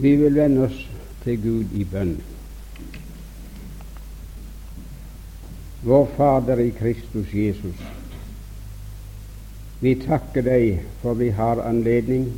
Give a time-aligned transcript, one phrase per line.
[0.00, 0.76] Vi vil vende oss
[1.24, 2.14] til Gud i bønn.
[5.82, 7.82] Vår Fader i Kristus Jesus,
[9.80, 12.30] vi takker deg for vi har anledning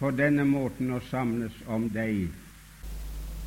[0.00, 2.32] på denne måten å samles om deg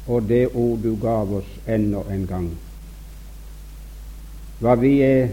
[0.05, 2.49] og det ord du gav oss ennå en gang.
[4.61, 5.29] Hva vi er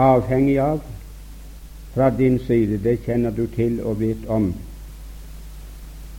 [0.00, 0.80] avhengig av
[1.92, 4.54] fra din side, det kjenner du til og vet om.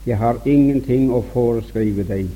[0.04, 2.28] Jeg har ingenting å foreskrive deg,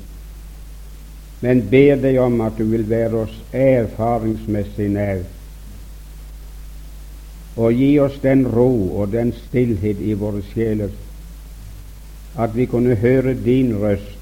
[1.41, 5.21] men ber deg om at du vil være oss erfaringsmessig nær,
[7.59, 10.93] og gi oss den ro og den stillhet i våre sjeler
[12.39, 14.15] at vi kunne høre din røst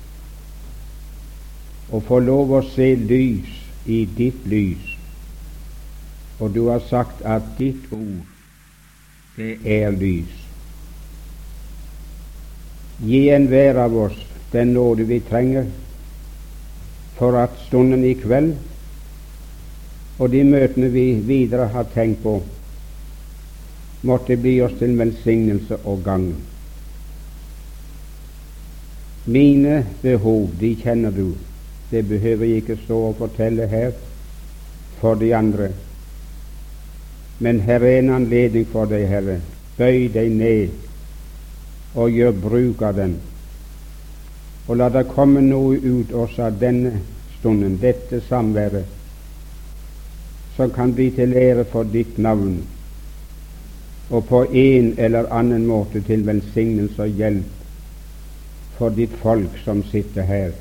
[1.92, 3.52] og få lov å se lys
[3.88, 4.96] i ditt lys.
[6.40, 8.26] Og du har sagt at ditt ord,
[9.38, 10.47] det er lys.
[13.00, 14.18] Gi enhver av oss
[14.52, 15.68] den nåde vi trenger
[17.18, 18.56] for at stunden i kveld
[20.18, 22.40] og de møtene vi videre har tenkt på,
[24.10, 26.32] måtte bli oss til velsignelse og gagn.
[29.28, 31.36] Mine behov, de kjenner du.
[31.92, 33.92] Det behøver jeg ikke stå og fortelle her
[35.02, 35.70] for de andre.
[37.40, 39.40] Men her er en anledning for deg, Herre.
[39.78, 40.87] Bøy deg ned
[41.98, 43.18] og gjør bruk av den.
[44.68, 47.00] Og la det komme noe ut også av denne
[47.40, 48.86] stunden, dette samværet,
[50.58, 52.60] som kan bli til ære for ditt navn,
[54.10, 57.58] og på en eller annen måte til velsignelse og hjelp
[58.78, 60.56] for ditt folk som sitter her.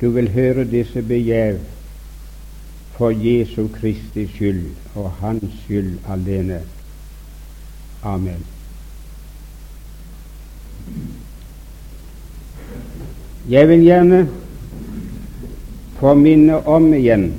[0.00, 1.58] Du vil høre disse begjær
[2.96, 6.62] for Jesu Kristi skyld og Hans skyld alene.
[8.04, 8.49] Amen.
[13.50, 14.20] Jeg vil gjerne
[16.00, 17.32] få minne om igjen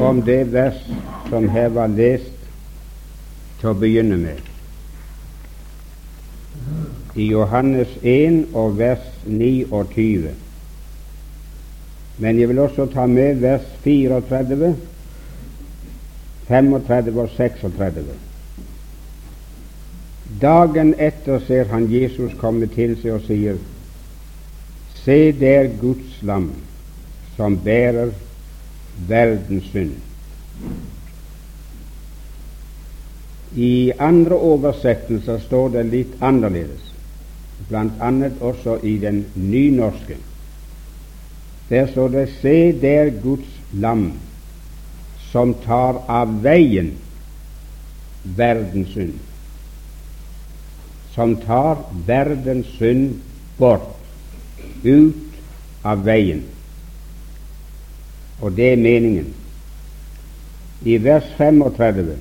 [0.00, 0.82] om det vers
[1.30, 2.34] som her var lest
[3.60, 4.52] til å begynne med
[7.16, 10.34] i Johannes 1 og vers 29.
[12.18, 14.74] Men jeg vil også ta med vers 34,
[16.48, 18.04] 35 og 36.
[20.40, 23.58] Dagen etter ser han Jesus komme til seg og sier,
[25.04, 26.50] Se der Guds lam
[27.36, 28.10] som bærer
[29.08, 29.94] verdens synd.
[33.54, 36.86] I andre oversettelser står det litt annerledes
[37.68, 38.30] bl.a.
[38.40, 40.16] også i den nynorske.
[41.68, 44.12] Der står det 'Se der Guds lam
[45.30, 46.92] som tar av veien
[48.24, 49.25] verdens synd'.
[51.16, 53.22] Som tar verdens synd
[53.58, 53.88] bort,
[54.84, 55.40] ut
[55.82, 56.44] av veien.
[58.44, 59.32] Og det er meningen.
[60.84, 62.18] I vers 35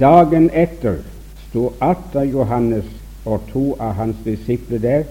[0.00, 0.98] Dagen etter
[1.46, 2.86] sto atter Johannes
[3.24, 5.04] og to av hans disipler der,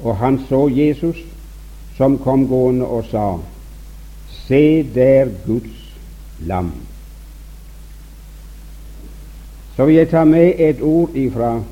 [0.00, 1.20] og han så Jesus
[1.96, 3.26] som kom gående og sa,
[4.46, 5.92] Se der Guds
[6.48, 6.72] lam.
[9.76, 11.62] Så vil jeg ta med et ord ifra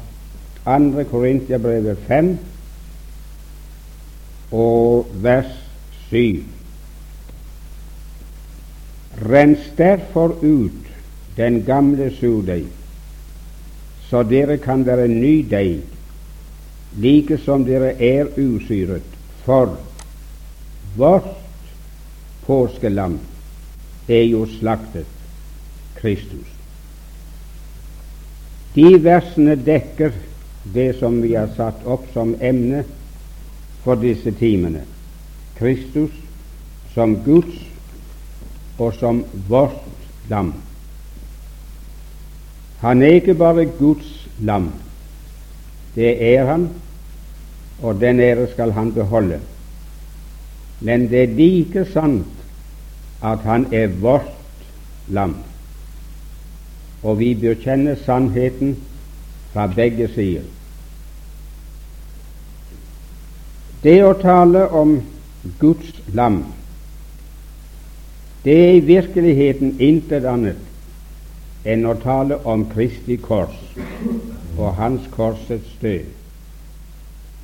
[0.64, 1.04] 2.
[1.10, 2.38] Korintiabrevet 5
[4.52, 5.52] og vers
[6.08, 6.42] 7.
[9.30, 10.92] Rens derfor ut
[11.36, 12.66] den gamle surdeig
[14.10, 15.82] så dere kan være ny deig,
[16.98, 19.06] like som dere er usyret.
[19.46, 19.76] For
[20.98, 21.30] vårt
[22.46, 23.20] påskelam
[24.08, 25.06] er jo slaktet
[26.00, 26.49] Kristus.
[28.74, 30.12] De versene dekker
[30.74, 32.84] det som vi har satt opp som emne
[33.84, 34.84] for disse timene.
[35.58, 36.14] Kristus
[36.94, 37.56] som Guds
[38.78, 39.82] og som vårt
[40.30, 40.52] lam.
[42.80, 44.08] Han er ikke bare Guds
[44.40, 44.70] lam,
[45.94, 46.70] det er han,
[47.82, 49.40] og den ære skal han beholde.
[50.80, 52.26] Men det er like sant
[53.22, 54.32] at han er vårt
[55.08, 55.34] lam,
[57.02, 58.76] og vi bør kjenne sannheten
[59.52, 60.44] fra begge sider.
[63.82, 64.98] Det å tale om
[65.58, 66.42] Guds lam,
[68.44, 73.56] det er i virkeligheten intet annet enn å tale om Kristi kors
[74.56, 76.08] og Hans korsets død.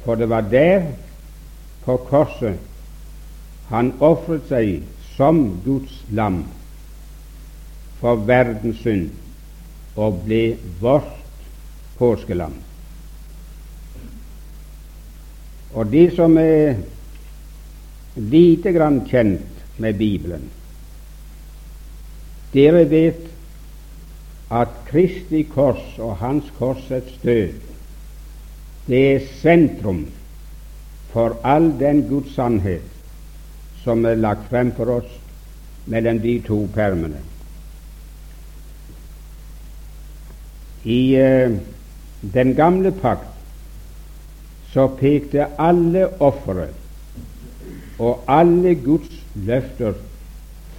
[0.04, 0.86] For det var der,
[1.84, 2.60] på korset,
[3.68, 4.84] han ofret seg
[5.16, 6.44] som Guds lam
[8.00, 9.10] for verdens synd
[9.96, 11.12] og ble vårt
[11.98, 12.56] påskeland.
[15.76, 16.76] Og de som er
[18.16, 20.48] lite grann kjent med Bibelen,
[22.52, 23.24] dere vet
[24.52, 27.56] at Kristi kors og Hans korsets død,
[28.86, 30.06] det er sentrum
[31.12, 32.84] for all den Guds sannhet
[33.82, 35.10] som er lagt frem for oss
[35.90, 37.18] mellom de to permene.
[40.86, 41.56] I uh,
[42.34, 43.32] den gamle pakt
[44.72, 46.68] så pekte alle ofre
[47.98, 49.96] og alle Guds løfter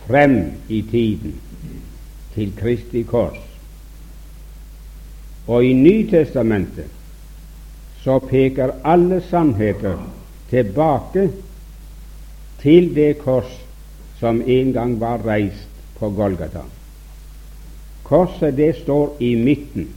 [0.07, 0.37] frem
[0.69, 1.35] i tiden
[2.35, 3.39] til Kristi kors.
[5.47, 6.93] Og i Nytestamentet
[8.03, 9.97] så peker alle sannheter
[10.49, 11.29] tilbake
[12.61, 13.51] til det kors
[14.19, 15.69] som en gang var reist
[15.99, 16.63] på Golgata.
[18.07, 19.89] Korset, det står i midten.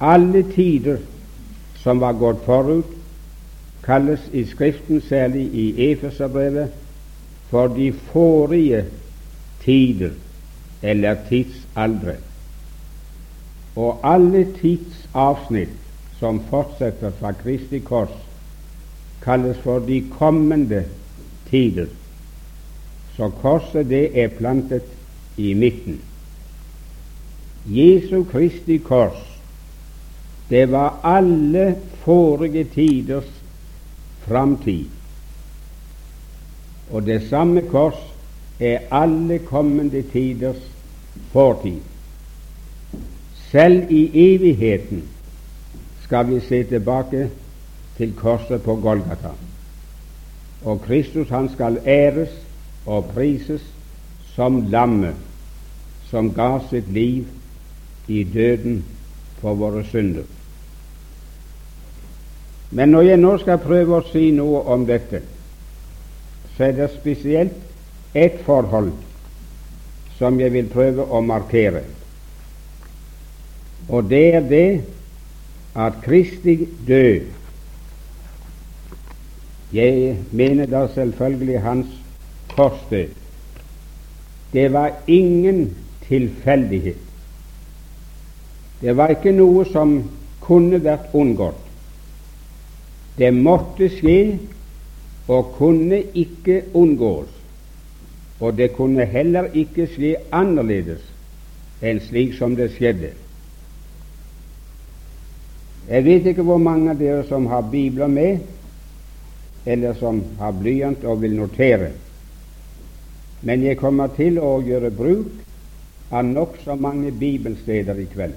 [0.00, 0.98] Alle tider
[1.80, 2.96] som var gått forut,
[3.84, 6.68] kalles i Skriften, særlig i Efeserbrevet,
[7.48, 8.84] for de forrige
[9.64, 10.10] tider
[10.82, 12.16] eller tidsaldre.
[13.76, 15.76] Og alle tidsavsnitt
[16.18, 18.12] som fortsetter fra Kristi kors,
[19.24, 20.84] kalles for de kommende
[21.50, 21.88] tider.
[23.16, 24.84] Så korset det er plantet
[25.36, 26.00] i midten.
[27.66, 29.18] Jesu Kristi kors,
[30.50, 33.28] det var alle forrige tiders
[34.18, 34.84] framtid.
[36.90, 38.00] Og det samme kors
[38.60, 40.62] er alle kommende tiders
[41.32, 41.80] fortid.
[43.50, 45.02] Selv i evigheten
[46.02, 47.30] skal vi se tilbake
[47.96, 49.30] til korset på Golgata.
[50.64, 52.28] Og Kristus han skal æres
[52.86, 53.62] og prises
[54.34, 55.14] som lammet
[56.10, 57.26] som ga sitt liv
[58.10, 58.80] i døden
[59.40, 60.26] for våre synder.
[62.70, 65.22] Men når jeg nå skal prøve å si noe om dette,
[66.56, 68.92] så er det spesielt ett forhold
[70.18, 71.82] som jeg vil prøve å markere.
[73.88, 74.68] Og det er det
[75.74, 77.36] at Kristi død
[79.70, 81.86] Jeg mener da selvfølgelig hans
[82.50, 83.12] korsdød.
[84.52, 85.76] Det var ingen
[86.08, 87.09] tilfeldighet.
[88.80, 89.98] Det var ikke noe som
[90.44, 91.66] kunne vært unngått.
[93.18, 94.38] Det måtte skje
[95.30, 97.40] og kunne ikke unngås
[98.40, 101.02] og det kunne heller ikke skje annerledes
[101.84, 103.12] enn slik som det skjedde.
[105.90, 108.40] Jeg vet ikke hvor mange av dere som har bibler med,
[109.66, 111.92] eller som har blyant og vil notere,
[113.44, 118.36] men jeg kommer til å gjøre bruk av nokså mange bibelsteder i kveld,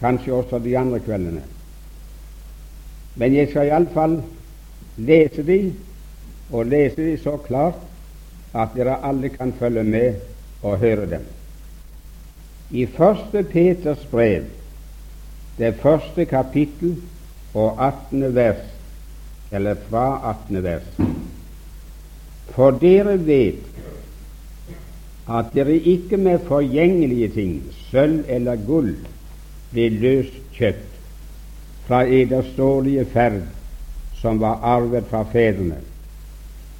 [0.00, 1.42] kanskje også de andre kveldene.
[3.18, 4.20] Men jeg skal iallfall
[4.96, 5.72] lese de,
[6.52, 7.80] og lese de så klart
[8.54, 10.14] at dere alle kan følge med
[10.62, 11.26] og høre dem.
[12.70, 14.44] I første Peters brev,
[15.58, 16.96] det første kapittel
[17.54, 18.34] og 18.
[18.34, 18.64] vers,
[19.52, 20.62] eller fra 18.
[20.62, 20.88] vers
[22.54, 23.64] For dere vet
[25.28, 28.94] at dere ikke med forgjengelige ting, sølv eller gull,
[29.72, 30.96] blir løst kjøpt
[31.88, 33.42] fra eders dårlige ferd
[34.20, 35.78] som var arvet fra fedrene,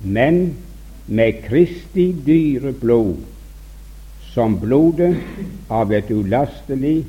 [0.03, 0.57] men
[1.07, 3.17] med Kristi dyre blod,
[4.35, 5.15] som blodet
[5.73, 7.07] av et ulastelig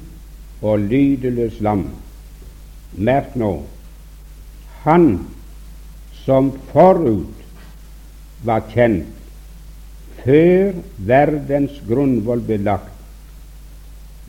[0.62, 1.90] og lydeløst lam.
[2.98, 3.52] Merk nå
[4.86, 5.10] Han
[6.24, 7.44] som forut
[8.48, 9.20] var kjent
[10.24, 12.99] før verdens grunnvoll ble lagt,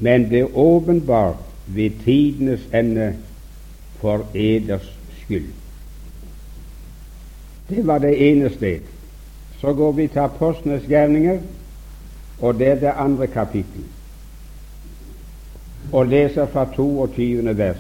[0.01, 3.15] men ble åpenbar ved tidenes ende
[4.01, 4.89] for eders
[5.23, 5.53] skyld.
[7.69, 8.81] Det var det ene sted.
[9.61, 11.39] Så går vi til apostlenes gjerninger,
[12.41, 13.85] og det er det andre kapittel,
[15.93, 17.57] og leser fra 22.
[17.59, 17.79] vers.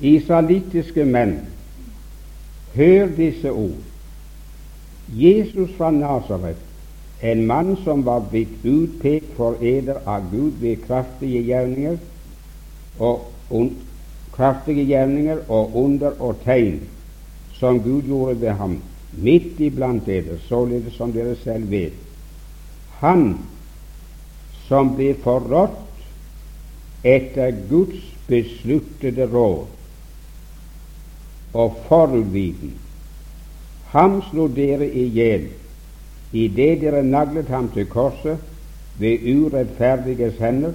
[0.00, 1.38] Israelittiske menn,
[2.74, 3.78] hør disse ord.
[5.08, 6.56] Jesus fra Nasaret,
[7.20, 11.96] en mann som var blitt utpekt eder av Gud ved kraftige gjerninger
[12.98, 13.70] og, un,
[14.32, 16.80] kraftige gjerninger og under og tegn
[17.56, 18.80] som Gud gjorde ved ham,
[19.12, 21.96] midt iblant dere, således som dere selv vet.
[23.00, 23.38] Han
[24.68, 26.04] som ble forrådt
[27.06, 29.66] etter Guds besluttede råd
[31.56, 32.74] og forudviten,
[33.94, 35.46] ham slo dere i hjel
[36.32, 38.38] idet dere naglet ham til korset
[38.98, 40.72] ved urettferdiges hender.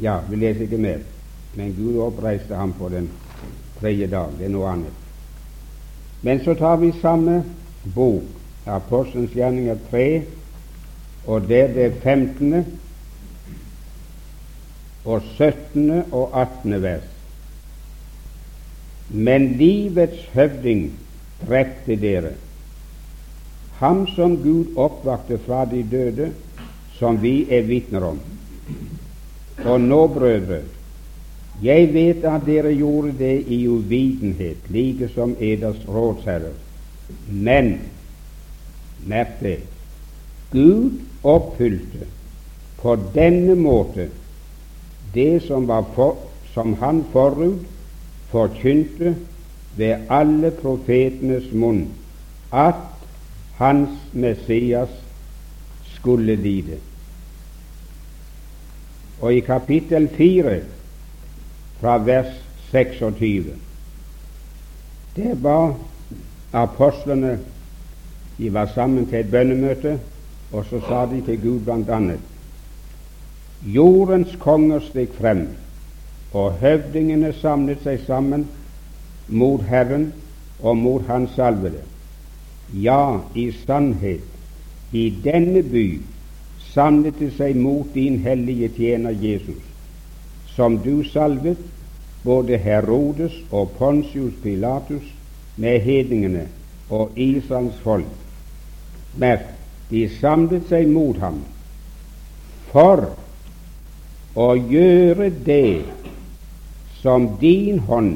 [0.00, 0.98] Ja, vi leser ikke mer.
[1.54, 3.10] men Gud oppreiste ham på den
[3.80, 4.30] tredje dag.
[4.38, 5.00] Det er noe annet.
[6.22, 7.42] Men så tar vi samme
[7.94, 8.24] bok,
[8.66, 10.22] Apostelens gjerninger 3,
[11.26, 12.64] og det er det 15.
[15.04, 16.02] og 17.
[16.12, 16.82] og 18.
[16.82, 17.08] vers.
[19.08, 20.92] Men livets høvding
[21.46, 22.34] drepte dere,
[23.80, 26.30] ham som Gud oppvakte fra de døde,
[26.98, 28.20] som vi er vitner om.
[29.64, 30.60] Og nå, brødre,
[31.62, 36.54] jeg vet at dere gjorde det i uvitenhet, like som eders rådsherrer.
[37.26, 37.74] Men
[39.06, 39.58] merk det
[40.52, 42.06] Gud oppfylte
[42.82, 44.08] på denne måte
[45.14, 46.16] det som, for,
[46.54, 47.66] som han forut
[48.32, 49.14] forkynte
[49.76, 51.88] ved alle profetenes munn,
[52.52, 52.74] at
[53.56, 54.88] hans Messias
[55.94, 56.78] skulle lide.
[59.20, 60.60] Og i kapittel 4
[61.80, 62.34] fra vers
[62.70, 63.44] 26.
[65.16, 65.74] Det var
[66.52, 67.38] apostlene
[68.38, 69.98] De var sammen til et bønnemøte,
[70.52, 72.16] og så sa de til Gud bl.a.:
[73.64, 75.48] Jordens konger steg frem,
[76.32, 78.48] og høvdingene samlet seg sammen
[79.32, 80.12] mot Herren
[80.60, 81.82] og mot Hans salvede.
[82.72, 84.24] Ja, i sannhet,
[84.92, 85.86] i denne by
[86.72, 89.60] samlet det seg mot din hellige tjener Jesus,
[90.54, 91.60] som du salvet
[92.24, 95.04] både Herodes og Pontius Pilatus
[95.56, 96.46] med hedningene
[96.90, 98.08] og Israels folk.
[99.16, 99.48] Merk,
[99.90, 101.42] de samlet seg mot ham
[102.72, 103.10] for
[104.32, 105.82] å gjøre det
[107.02, 108.14] som din hånd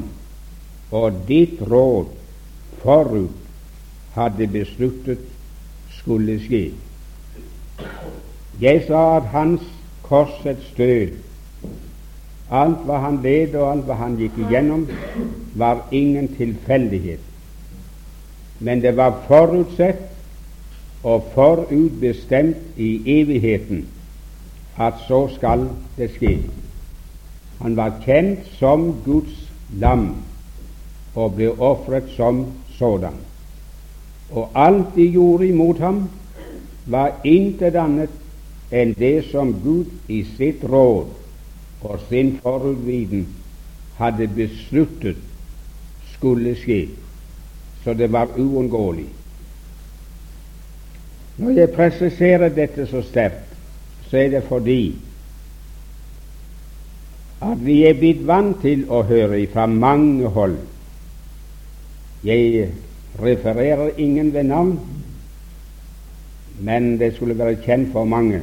[0.91, 2.05] og ditt råd
[2.81, 3.29] forut
[4.15, 5.23] hadde besluttet
[5.99, 6.63] skulle skje.
[8.61, 9.61] Jeg sa at hans
[10.07, 11.23] korsets død
[12.47, 14.85] Alt hva han led og alt hva han gikk igjennom,
[15.59, 17.19] var ingen tilfeldighet.
[18.63, 20.05] Men det var forutsett
[21.03, 23.83] og forutbestemt i evigheten
[24.79, 25.67] at så skal
[25.97, 26.37] det skje.
[27.59, 29.35] Han var kjent som Guds
[29.75, 30.13] lam
[31.17, 32.45] og ble ofret som
[32.77, 33.17] sådan.
[34.31, 36.03] Og alt de gjorde imot ham,
[36.85, 38.13] var intet annet
[38.71, 41.09] enn det som Gud i sitt råd
[41.87, 43.25] og sin forudviten
[43.97, 45.19] hadde besluttet
[46.13, 46.87] skulle skje,
[47.83, 49.09] så det var uunngåelig.
[51.37, 53.53] Når jeg presiserer dette så sterkt,
[54.09, 54.95] så er det fordi
[57.41, 60.57] at vi er blitt vant til å høre fra mange hold
[62.23, 62.71] Jeg
[63.19, 64.79] refererer ingen ved navn,
[66.59, 68.41] men det skulle være kjent for mange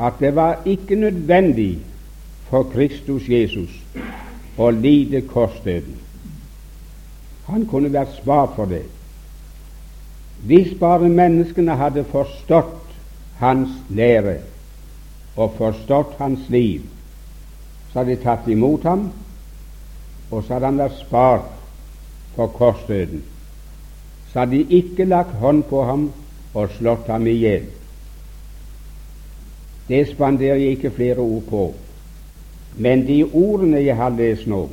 [0.00, 1.78] at det var ikke nødvendig
[2.48, 3.72] for Kristus Jesus
[4.58, 5.96] å lide korsdøden.
[7.46, 8.84] Han kunne vært spart for det.
[10.44, 12.92] Hvis bare menneskene hadde forstått
[13.40, 14.38] hans lære
[15.36, 16.84] og forstått hans liv,
[17.92, 19.08] så hadde de tatt imot ham,
[20.30, 21.55] og så hadde han vært spart
[22.36, 23.22] for korsdøden.
[24.32, 26.10] Så hadde de ikke lagt hånd på ham
[26.54, 27.66] og slått ham i hjel.
[29.88, 31.74] Det spanderer jeg ikke flere ord på.
[32.76, 34.66] Men de ordene jeg har lest nå,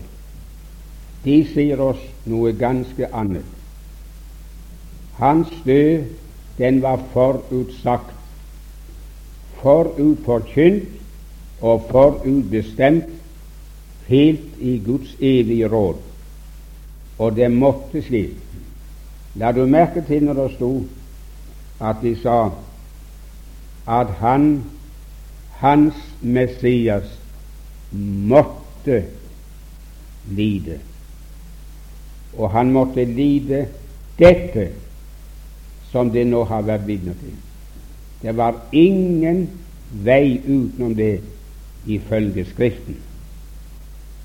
[1.23, 3.47] de sier oss noe ganske annet.
[5.15, 6.09] Hans død,
[6.57, 8.11] den var forutsagt,
[9.61, 10.89] forutforkynt
[11.61, 13.13] og forutbestemt
[14.07, 16.12] helt i Guds evige råd.
[17.23, 18.25] Og det måtte skje.
[19.39, 20.71] La du merke til når det sto
[21.83, 22.37] at de sa
[23.89, 24.63] at han
[25.63, 27.07] hans Messias
[28.29, 29.03] måtte
[30.29, 30.79] lide.
[32.37, 33.65] Og han måtte lide
[34.19, 34.69] dette
[35.91, 37.35] som det nå har vært vitne til.
[38.23, 39.45] Det var ingen
[40.03, 41.21] vei utenom det
[41.85, 42.97] ifølge Skriften.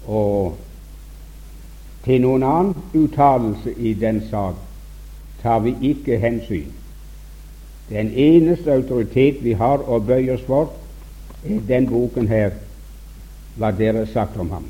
[0.07, 0.57] Og
[2.05, 4.55] til noen annen uttalelse i den sak
[5.43, 6.73] tar vi ikke hensyn.
[7.88, 10.73] Den eneste autoritet vi har å bøye oss for,
[11.45, 12.57] i den boken her
[13.59, 14.67] hva dere har sagt om ham.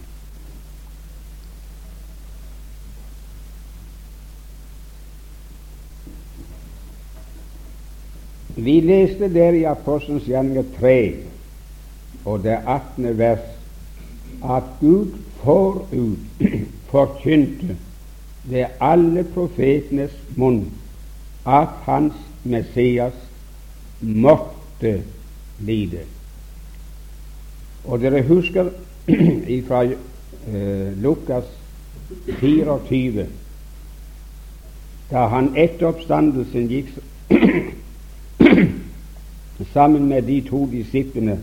[8.59, 10.99] Vi leste der i Apostelens gjerninger 3
[12.25, 13.13] og det 18.
[13.19, 13.45] vers
[14.45, 16.19] at Gud forut
[16.91, 17.77] forkynte
[18.45, 20.73] ved alle profetenes munn
[21.47, 22.15] at hans
[22.45, 23.13] Messias
[24.01, 25.03] måtte
[25.59, 26.01] lide.
[27.85, 28.71] Og dere husker
[29.69, 31.45] fra eh, Lukas
[32.41, 33.27] 24,
[35.11, 36.93] da han etter oppstandelsen gikk
[39.75, 41.39] sammen med de to disiplene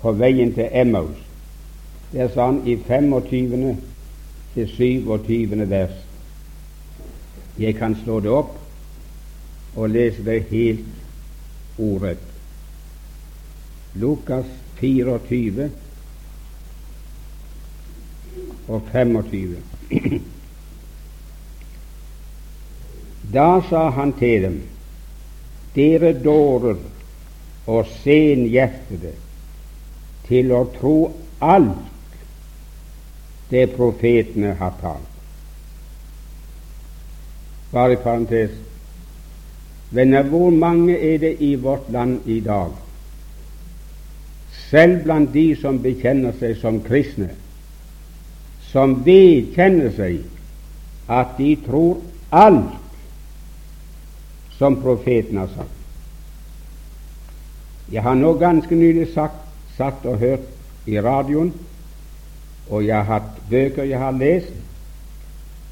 [0.00, 1.29] på veien til Emmaus.
[2.12, 3.76] Der sa han i 25.
[4.54, 5.70] til 27.
[5.70, 5.90] vers.
[7.58, 8.56] Jeg kan slå det opp
[9.76, 10.86] og lese det helt
[11.78, 12.24] ordrett.
[13.94, 14.46] Lukas
[14.80, 15.70] 24
[18.68, 19.56] og 25.
[23.32, 24.62] Da sa han til dem,
[25.76, 26.80] dere dårer
[27.70, 29.12] og senhjertede
[30.26, 30.96] til å tro
[31.38, 31.90] alt
[33.50, 35.06] det profetene har talt.
[37.70, 38.50] Bare i parentes
[39.90, 42.70] Venner, hvor mange er det i vårt land i dag,
[44.70, 47.32] selv blant de som bekjenner seg som kristne,
[48.70, 50.20] som vedkjenner seg
[51.10, 51.98] at de tror
[52.30, 52.78] alt
[54.60, 55.74] som profeten har sagt?
[57.90, 59.42] Jeg har nå ganske nylig sagt,
[59.74, 60.46] satt og hørt
[60.86, 61.50] i radioen,
[62.70, 64.52] og jeg har hatt bøker jeg har lest,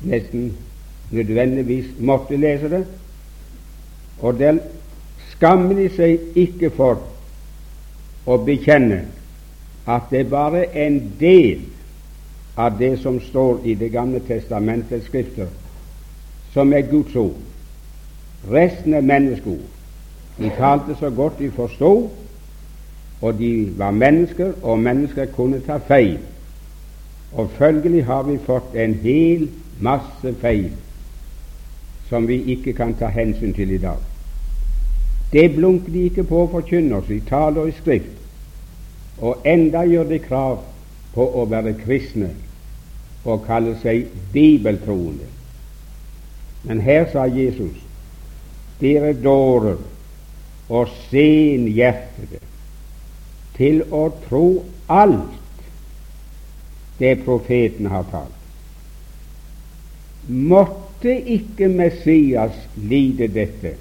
[0.00, 0.56] nesten
[1.10, 2.84] nødvendigvis måtte lese det,
[4.18, 4.58] og der
[5.30, 7.02] skammer de seg ikke for
[8.26, 9.04] å bekjenne
[9.88, 11.62] at det bare er en del
[12.58, 15.46] av det som står i Det gamle testamentets skrifter,
[16.52, 17.36] som er Guds ord.
[18.50, 19.62] Resten er menneskeord.
[20.38, 22.08] De talte så godt de forstod,
[23.20, 26.18] og de var mennesker, og mennesker kunne ta feil.
[27.32, 29.48] Og følgelig har vi fått en hel
[29.80, 30.70] masse feil
[32.08, 34.00] som vi ikke kan ta hensyn til i dag.
[35.32, 38.14] Det blunker de ikke på å forkynne oss i tale og i skrift,
[39.20, 40.62] og enda gjør de krav
[41.12, 42.30] på å være kristne
[43.28, 45.28] og kalle seg bibeltroende.
[46.64, 47.76] Men her sa Jesus,
[48.80, 49.76] dere dårer
[50.68, 52.40] og senhjertede
[53.58, 54.46] til å tro
[54.88, 55.37] alt
[56.98, 58.34] det profeten har talt.
[60.28, 63.74] Måtte ikke Messias lide dette,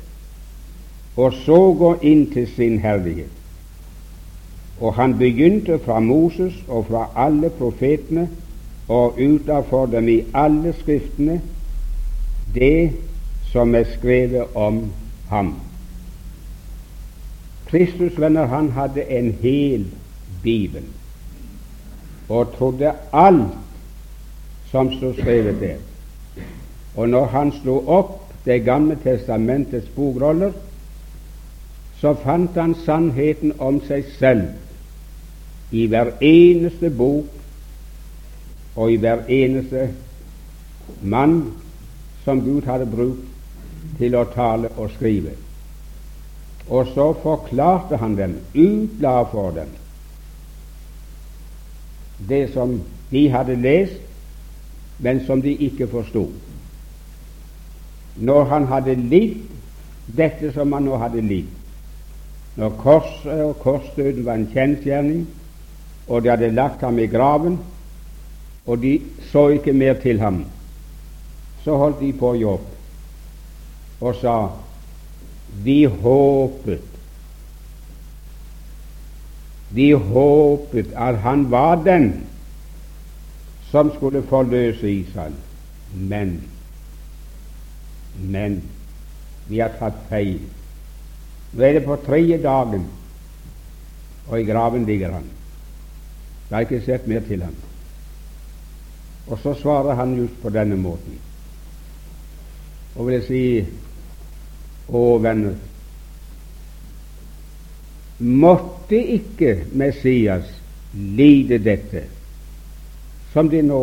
[1.17, 3.33] og så gå inn til sin herlighet?
[4.79, 8.27] Og han begynte fra Moses og fra alle profetene
[8.87, 11.41] og utafor dem i alle skriftene
[12.55, 12.91] det
[13.51, 14.85] som er skrevet om
[15.29, 15.55] ham.
[17.67, 19.87] Kristus, venner, han hadde en hel
[20.43, 20.83] bibel
[22.29, 23.55] og trodde alt
[24.71, 25.77] som sto skrevet der.
[26.95, 30.53] Og når han slo opp Det gamle testamentets bokroller,
[31.99, 37.25] så fant han sannheten om seg selv i hver eneste bok
[38.77, 39.89] og i hver eneste
[41.01, 41.41] mann
[42.23, 43.25] som Gud hadde brukt
[43.97, 45.33] til å tale og skrive.
[46.69, 49.75] Og så forklarte han dem, utla for dem,
[52.17, 54.01] det som de hadde lest,
[54.99, 56.27] men som de ikke forsto.
[58.17, 59.43] Når han hadde lidd
[60.17, 61.49] dette som han nå hadde lidd,
[62.57, 65.27] når korset og korsdøden var en kjensgjerning,
[66.07, 67.59] og de hadde lagt ham i graven,
[68.65, 68.97] og de
[69.31, 70.41] så ikke mer til ham,
[71.63, 72.73] så holdt de på jobb
[73.99, 74.35] og sa
[75.63, 76.96] vi håpet
[79.69, 82.11] vi håpet at han var den
[83.71, 85.33] som skulle forløse Israel.
[85.93, 86.37] Men
[88.21, 88.61] men
[89.47, 90.39] vi har tatt feil.
[91.53, 92.87] Nå er det på tredje dagen,
[94.27, 95.29] og i graven ligger han.
[96.49, 97.55] Jeg har ikke sett mer til ham.
[99.27, 101.19] Og så svarer han just på denne måten.
[102.95, 103.41] Og vil jeg si,
[104.87, 105.57] å venner,
[108.17, 110.47] måtte ikke Messias
[110.93, 112.03] lide dette,
[113.33, 113.81] som de nå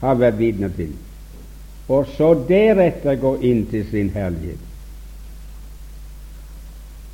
[0.00, 0.92] har vært vitner til,
[1.88, 4.64] og så deretter gå inn til sin herlighet?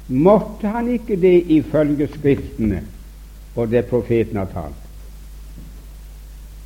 [0.09, 2.83] Måtte han ikke det ifølge Skriftene
[3.57, 4.81] og det profeten har talt?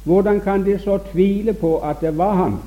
[0.04, 2.58] Hvordan kan de så tvile på at det var han?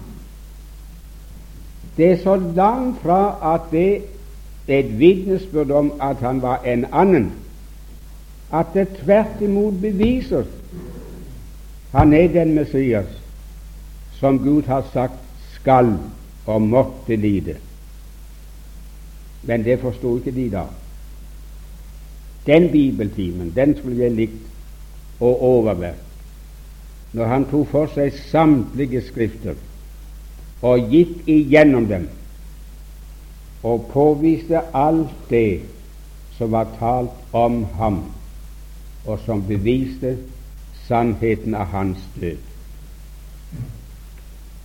[1.98, 4.04] Det er så langt fra at det
[4.68, 7.32] et vitnesbyrd om at han var en annen,
[8.52, 10.44] at det tvert imot beviser
[11.92, 13.08] han er den Messias
[14.20, 15.20] som Gud har sagt
[15.56, 15.98] skal
[16.46, 17.56] og måtte lide.
[19.44, 20.64] Men det forsto ikke de da.
[22.46, 25.94] Den bibeltimen den skulle jeg likt og overvære
[27.14, 29.58] når han tok for seg samtlige skrifter
[30.64, 32.08] og gikk igjennom dem
[33.68, 35.62] og påviste alt det
[36.38, 38.00] som var talt om ham,
[39.06, 40.18] og som beviste
[40.88, 42.38] sannheten av hans død.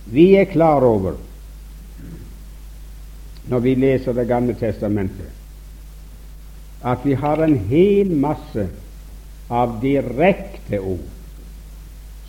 [0.05, 1.17] Vi er klar over,
[3.47, 5.31] når vi leser Det gamle testamentet,
[6.83, 8.67] at vi har en hel masse
[9.49, 11.05] av direkte ord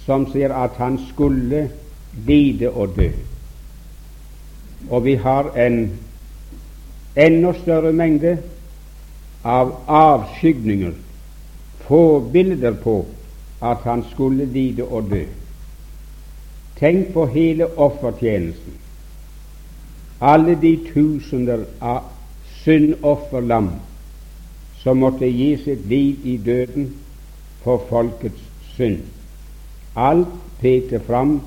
[0.07, 1.69] som sier at han skulle
[2.27, 3.11] lide og dø.
[4.91, 5.91] Og vi har en
[7.17, 8.39] enda større mengde
[9.45, 10.95] av avskygninger,
[11.89, 13.07] forbilder på
[13.63, 15.25] at han skulle lide og dø.
[16.79, 18.73] Tenk på hele offertjenesten.
[20.21, 22.07] Alle de tusener av
[22.63, 23.71] syndofferlam
[24.83, 26.91] som måtte gi sitt liv i døden
[27.65, 28.43] for folkets
[28.77, 29.01] synd.
[29.97, 31.41] Alt pekte fram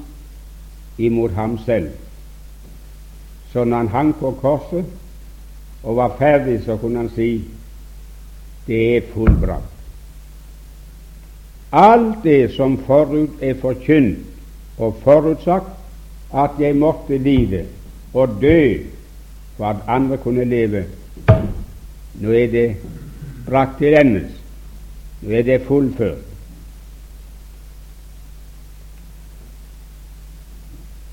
[0.97, 1.91] imot ham selv.
[3.51, 4.85] Så når han hang på korset
[5.83, 7.43] og var ferdig, så kunne han si
[8.67, 9.80] det er fullbrakt.
[11.71, 14.27] Alt det som forut er forkynt
[14.77, 15.69] og forutsagt
[16.33, 17.65] at jeg måtte lide
[18.13, 18.83] og dø
[19.57, 20.85] for at andre kunne leve,
[22.13, 22.67] nå er det
[23.45, 24.31] brakt til endes.
[25.21, 26.27] Nå er det fullført.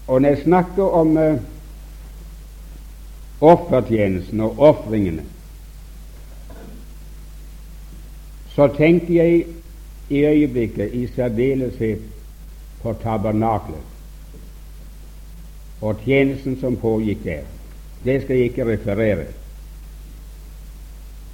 [0.08, 1.34] Og når jeg snakker om uh,
[3.40, 5.22] offertjenesten og ofringene,
[8.54, 9.44] så tenkte jeg
[10.08, 11.98] i øyeblikket i særdeleshet
[12.82, 13.84] på tabernaklet
[15.80, 17.42] og tjenesten som pågikk der.
[18.04, 19.26] Det skal jeg ikke referere.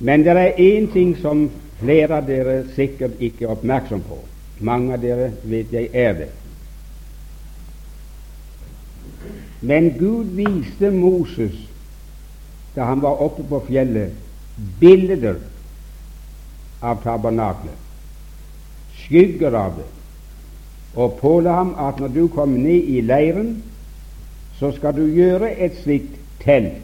[0.01, 4.19] Men det er én ting som flere av dere sikkert ikke er oppmerksom på.
[4.61, 6.31] Mange av dere vet jeg er det.
[9.61, 11.57] Men Gud viste Moses,
[12.75, 14.13] da han var oppe på fjellet,
[14.81, 15.39] bilder
[16.83, 17.84] av tabernaklet,
[19.05, 19.87] skygger av det,
[20.95, 23.63] og påla ham at når du kommer ned i leiren,
[24.59, 26.83] så skal du gjøre et slikt telt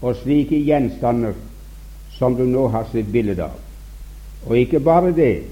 [0.00, 1.36] og slike gjenstander
[2.16, 3.56] som du nå har sett bilde av.
[4.48, 5.44] Og ikke bare det,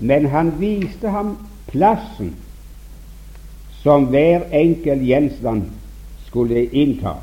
[0.00, 1.36] men han viste ham
[1.70, 2.34] plassen
[3.82, 5.68] som hver enkelt gjenstand
[6.26, 7.18] skulle innta.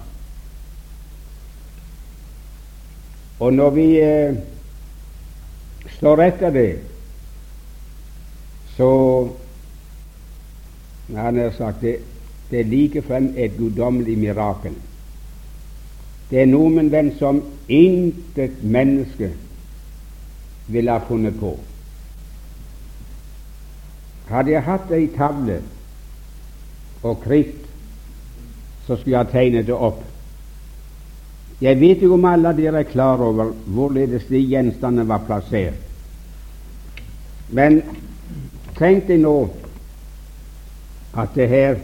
[3.41, 4.35] Og når vi eh,
[5.97, 6.69] står etter det,
[8.77, 8.91] så
[11.11, 11.97] Han har sagt det,
[12.51, 14.75] det er likefrem et guddommelig mirakel.
[16.29, 19.33] Det er noe med den som intet menneske
[20.71, 21.51] ville ha funnet på.
[24.31, 25.59] Hadde jeg hatt ei tavle
[27.03, 27.67] og kritt,
[28.87, 29.99] så skulle jeg tegne det opp.
[31.61, 35.77] Jeg vet ikke om alle dere er klar over hvorledes de gjenstandene var plassert.
[37.51, 37.81] Men
[38.81, 39.35] tenk deg nå
[41.13, 41.79] at det her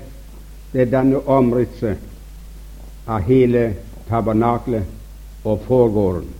[0.74, 2.02] det danner omrisset
[3.08, 3.70] av hele
[4.10, 6.34] tabernaklet og forgården.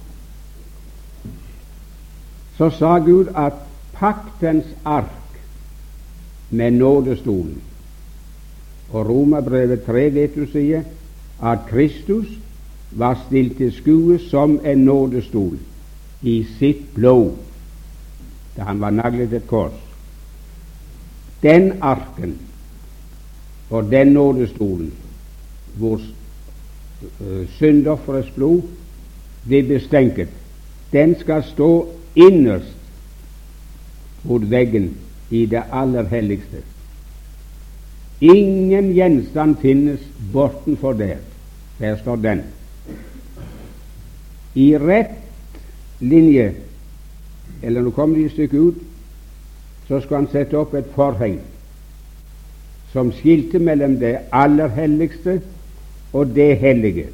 [2.58, 3.54] Så sa Gud at
[3.94, 5.40] paktens ark
[6.50, 7.62] med nådestolen
[8.92, 10.86] og Romerbrevet 3 vet du sier
[11.44, 12.30] at Kristus
[12.92, 15.58] var stilt til skue som en nådestol
[16.22, 17.36] i sitt blod
[18.56, 19.87] da han var naglet et kors.
[21.44, 22.38] Den arken
[23.70, 24.94] og den nådestolen
[25.78, 28.62] hvor uh, syndofferets blod
[29.46, 30.30] blir bestenket,
[30.92, 31.70] den skal stå
[32.16, 32.74] innerst
[34.24, 34.96] mot veggen
[35.30, 36.64] i det aller helligste.
[38.22, 40.00] Ingen gjenstand finnes
[40.34, 41.18] bortenfor der.
[41.80, 42.42] Der står den.
[44.56, 45.14] I rett
[46.00, 46.54] linje,
[47.62, 48.80] eller nå kommer de et stykke ut,
[49.88, 51.40] så skulle han sette opp et forheng
[52.92, 55.40] som skilte mellom det aller helligste
[56.14, 57.08] og det hellige.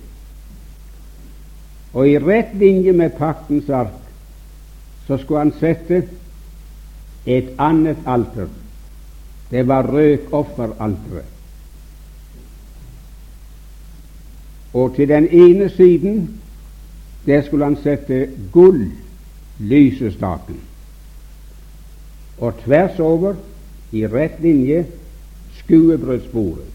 [1.93, 3.99] Og i rett linje med paktens ark
[5.07, 6.03] så skulle han sette
[7.25, 8.49] et annet alter
[9.53, 11.25] det var røkofferalteret.
[14.73, 16.39] Og til den ene siden
[17.25, 18.91] der skulle han sette gull,
[19.59, 20.57] lysestaken,
[22.43, 23.35] og tvers over,
[23.93, 24.83] i rett linje,
[25.61, 26.65] skuebrødsbordet.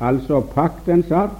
[0.00, 1.38] Altså paktens ark,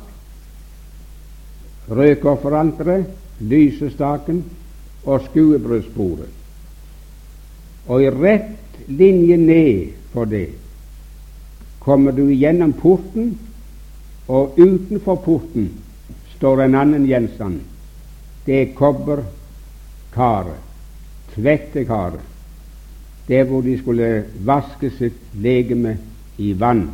[1.90, 4.44] røkofferalteret, lysestaken
[5.04, 6.28] og skuebrødsbordet.
[7.88, 10.48] Og i rett linje ned for det
[11.80, 13.38] kommer du gjennom porten,
[14.28, 15.70] og utenfor porten
[16.36, 17.60] står en annen gjenstand.
[18.46, 20.60] Det er kobberkaret,
[21.34, 22.29] tvettekaret,
[23.30, 25.98] der hvor de skulle vaske sitt legeme
[26.38, 26.88] i vann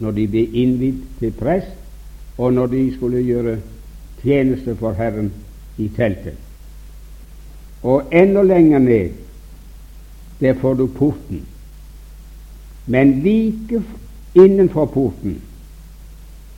[0.00, 1.74] når de ble innvidd til prest,
[2.38, 3.58] og når de skulle gjøre
[4.22, 5.30] tjeneste for Herren
[5.78, 6.38] i teltet.
[7.82, 9.10] Og enda lenger ned,
[10.40, 11.44] der får du porten.
[12.86, 13.82] Men like
[14.34, 15.38] innenfor porten,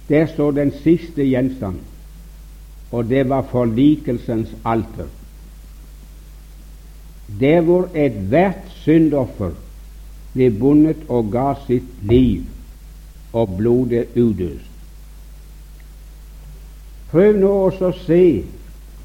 [0.09, 1.77] der står den siste gjenstand,
[2.91, 5.11] og det var forlikelsens alter.
[7.27, 9.51] Der hvor ethvert syndoffer
[10.35, 12.45] ble bundet og ga sitt liv,
[13.33, 14.71] og blodet udøst.
[17.11, 18.23] Prøv nå også å se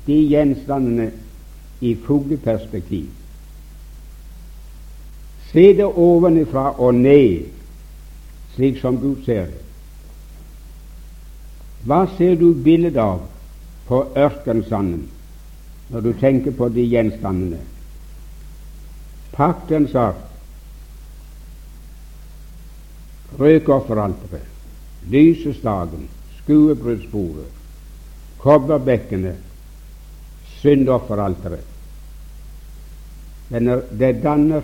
[0.07, 1.10] de gjenstandene
[1.81, 3.10] i fugleperspektiv.
[5.51, 7.49] Se det ovenfra og ned,
[8.55, 9.60] slik som Gud ser det.
[11.88, 13.23] Hva ser du bildet av
[13.88, 15.07] på ørkensanden
[15.91, 17.60] når du tenker på de gjenstandene?
[19.31, 20.15] Paktens ark,
[23.39, 24.47] røkofferalteret,
[25.07, 27.47] lysestaken, skuebruddsbordet,
[28.37, 29.35] kobberbekkene,
[30.59, 31.65] syndofferalteret.
[33.99, 34.61] Det danner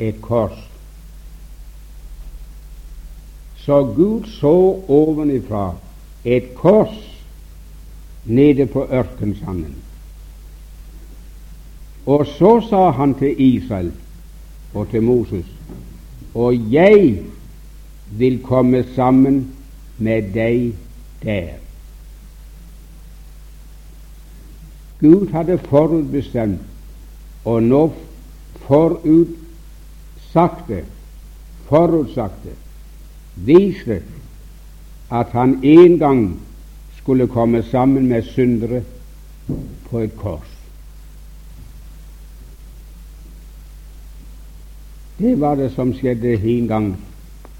[0.00, 0.58] et kors.
[3.56, 4.54] Så Gud så
[4.88, 5.74] ovenifra
[6.24, 6.96] et kors
[8.24, 9.82] nede på ørkensanden.
[12.06, 13.92] Og så sa han til Israel
[14.74, 15.56] og til Moses
[16.36, 17.22] og jeg
[18.10, 19.52] vil komme sammen
[19.98, 20.72] med deg
[21.22, 21.48] der.
[25.00, 26.60] Gud hadde forutbestemt
[27.44, 27.92] og nå
[28.66, 29.34] forutsagte,
[31.68, 32.50] forutsagte,
[33.46, 34.02] det,
[35.12, 36.40] at han en gang
[36.98, 38.82] skulle komme sammen med syndere
[39.90, 40.55] på et kors.
[45.18, 46.90] Det var det som skjedde en gang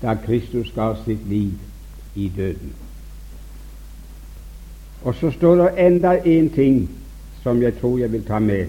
[0.02, 1.52] da Kristus ga sitt liv
[2.14, 2.72] i døden.
[5.04, 6.90] Og så står det enda en ting
[7.42, 8.66] som jeg tror jeg vil ta med.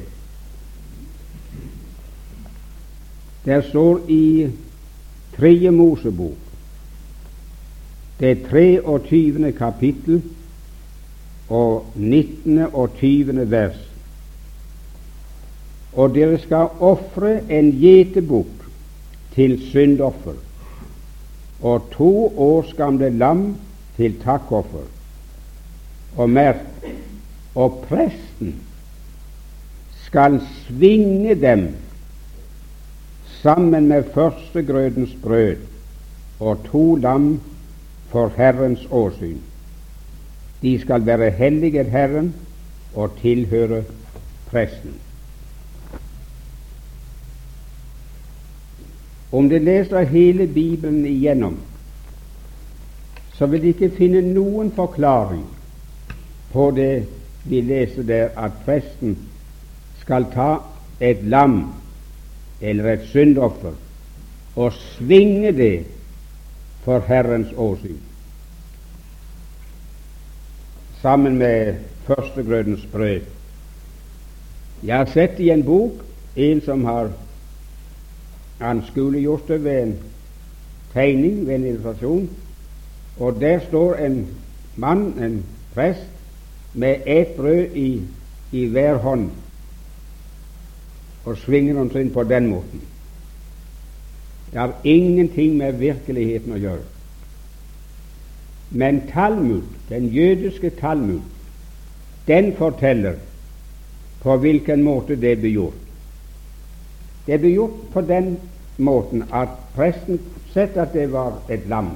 [3.45, 4.47] Der står i
[5.37, 6.37] Tredje Mosebok,
[8.19, 9.51] det 23.
[9.51, 10.21] kapittel
[11.49, 12.59] og 19.
[12.73, 13.51] og 20.
[13.51, 13.77] vers,
[15.93, 18.56] og dere skal ofre en gjetebukk
[19.37, 20.33] til syndoffer
[21.61, 23.55] og to års gamle lam
[23.97, 24.85] til takkoffer.
[26.17, 26.63] Og merk
[27.55, 28.55] og presten
[30.05, 31.67] skal svinge dem
[33.41, 35.55] sammen med førstegrødens brød
[36.39, 37.41] og to lam
[38.09, 39.37] for Herrens åsyn.
[40.61, 42.33] De skal være hellige Herren
[42.95, 43.83] og tilhøre
[44.49, 44.97] presten.
[49.31, 51.57] Om de leser hele Bibelen igjennom,
[53.33, 55.43] så vil de ikke finne noen forklaring
[56.53, 57.05] på det
[57.47, 59.17] vi leser der, at presten
[60.01, 60.57] skal ta
[61.03, 61.59] et lam
[62.61, 63.75] eller et syndoffer
[64.55, 65.85] og svinge det
[66.87, 67.99] for Herrens åsyn,
[71.01, 71.75] sammen med
[72.07, 73.21] førstegrødens brød.
[74.83, 76.01] Jeg har sett i en bok
[76.35, 77.11] en som har
[78.59, 79.95] anskueliggjort det ved en
[80.93, 82.29] tegning, ved en illustrasjon.
[83.19, 84.27] Og der står en
[84.75, 86.07] mann, en prest,
[86.73, 88.01] med ett brød i,
[88.51, 89.29] i hver hånd
[91.25, 92.81] og svinger omtrent på den måten.
[94.51, 96.85] Det har ingenting med virkeligheten å gjøre.
[98.69, 101.21] Men Talmud, den jødiske Talmud,
[102.27, 103.19] den forteller
[104.21, 105.86] på hvilken måte det blir gjort.
[107.27, 108.37] Det ble gjort på den
[108.77, 110.21] måten at presten
[110.53, 111.91] sett at det var et lam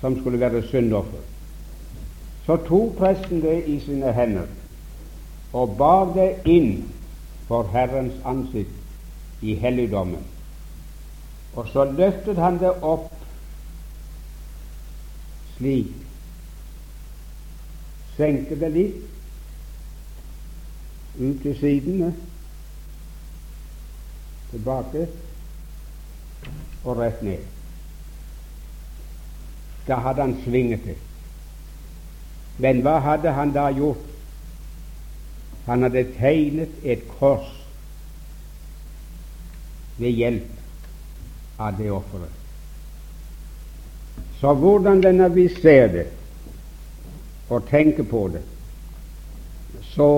[0.00, 1.22] som skulle være syndoffer.
[2.46, 4.50] Så tok presten det i sine hender
[5.54, 6.84] og bar det inn
[7.48, 10.24] for Herrens ansikt i helligdommen.
[11.54, 13.12] Og så løftet han det opp
[15.54, 15.92] slik,
[18.16, 19.02] senket det litt
[21.14, 22.10] ut til sidene
[24.54, 25.06] tilbake
[26.84, 27.42] og rett ned.
[29.88, 30.96] Da hadde han svinget det.
[32.58, 34.10] Men hva hadde han da gjort?
[35.66, 37.50] Han hadde tegnet et kors
[39.98, 42.40] ved hjelp av det offeret.
[44.40, 46.06] Så hvordan denne vi ser det
[47.48, 48.42] og tenker på det,
[49.94, 50.08] så,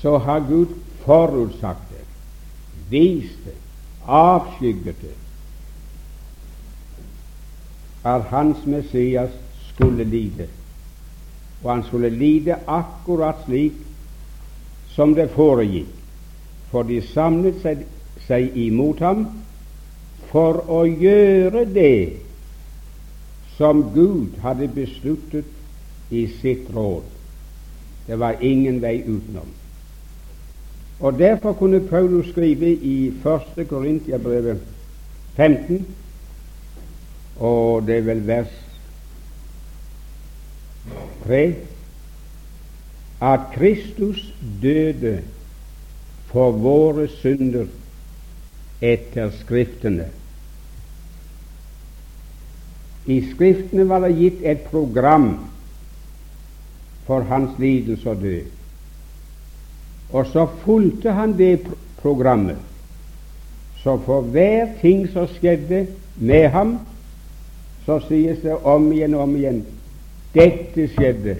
[0.00, 1.89] så har Gud forutsagt
[2.90, 3.26] det,
[4.06, 5.16] avskyggete avskygget
[8.04, 9.30] at hans Messias
[9.68, 10.48] skulle lide.
[11.64, 13.72] Og han skulle lide akkurat slik
[14.88, 15.92] som det foregikk,
[16.70, 17.84] for de samlet seg,
[18.26, 19.26] seg imot ham
[20.30, 22.16] for å gjøre det
[23.58, 27.04] som Gud hadde besluttet i sitt råd.
[28.06, 29.59] Det var ingen vei utenom.
[31.00, 33.08] Og Derfor kunne Paulus skrive i
[33.56, 33.68] 1.
[33.68, 34.60] Korintiabrevet
[35.34, 35.86] 15,
[37.36, 38.52] og det er vel vers
[41.24, 41.54] 3,
[43.20, 45.22] at Kristus døde
[46.26, 47.66] for våre synder
[48.80, 50.06] etter Skriftene.
[53.06, 55.32] I Skriftene var det gitt et program
[57.08, 58.59] for hans lidelse og død.
[60.12, 61.60] Og så fulgte han det
[62.02, 62.58] programmet.
[63.82, 66.78] Så for hver ting som skjedde med ham,
[67.86, 69.62] så sies det om igjen og om igjen
[70.34, 71.38] dette skjedde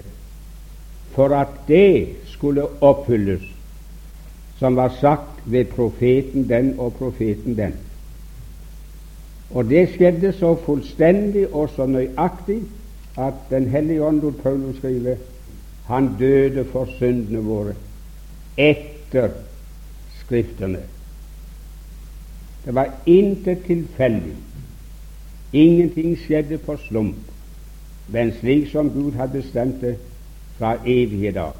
[1.15, 3.43] for at det skulle oppfylles
[4.61, 7.73] som var sagt ved profeten den og profeten den.
[9.53, 12.61] Og det skjedde så fullstendig og så nøyaktig
[13.17, 15.17] at Den hellige ånd Paulus skrive
[15.85, 17.73] han døde for syndene våre
[18.57, 19.31] etter
[20.31, 20.79] Skriftene.
[22.65, 24.35] Det var intet tilfeldig.
[25.51, 27.17] Ingenting skjedde på slump,
[28.07, 29.97] men slik som Gud hadde bestemt det
[30.55, 31.57] fra evige dag.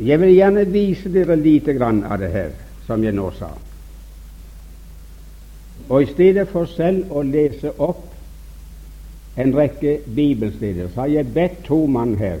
[0.00, 2.50] Jeg vil gjerne vise dere lite grann av det her,
[2.86, 3.52] som jeg nå sa.
[5.88, 8.06] Og i stedet for selv å lese opp
[9.36, 12.40] en rekke bibelsteder, så har jeg bedt to mann her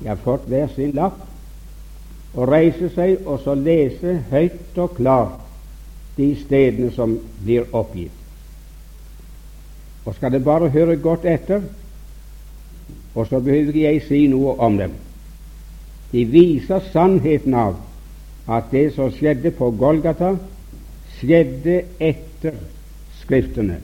[0.00, 1.20] de har fått hver sin lapp,
[2.34, 5.40] og reise seg og så lese høyt og klart
[6.16, 8.12] de stedene som blir oppgitt.
[10.04, 11.62] Og skal det bare høre godt etter,
[13.14, 14.92] og så behøver jeg si noe om dem.
[16.12, 17.78] De viser sannheten av
[18.50, 20.34] at det som skjedde på Golgata,
[21.16, 22.58] skjedde etter
[23.24, 23.78] Skriftene.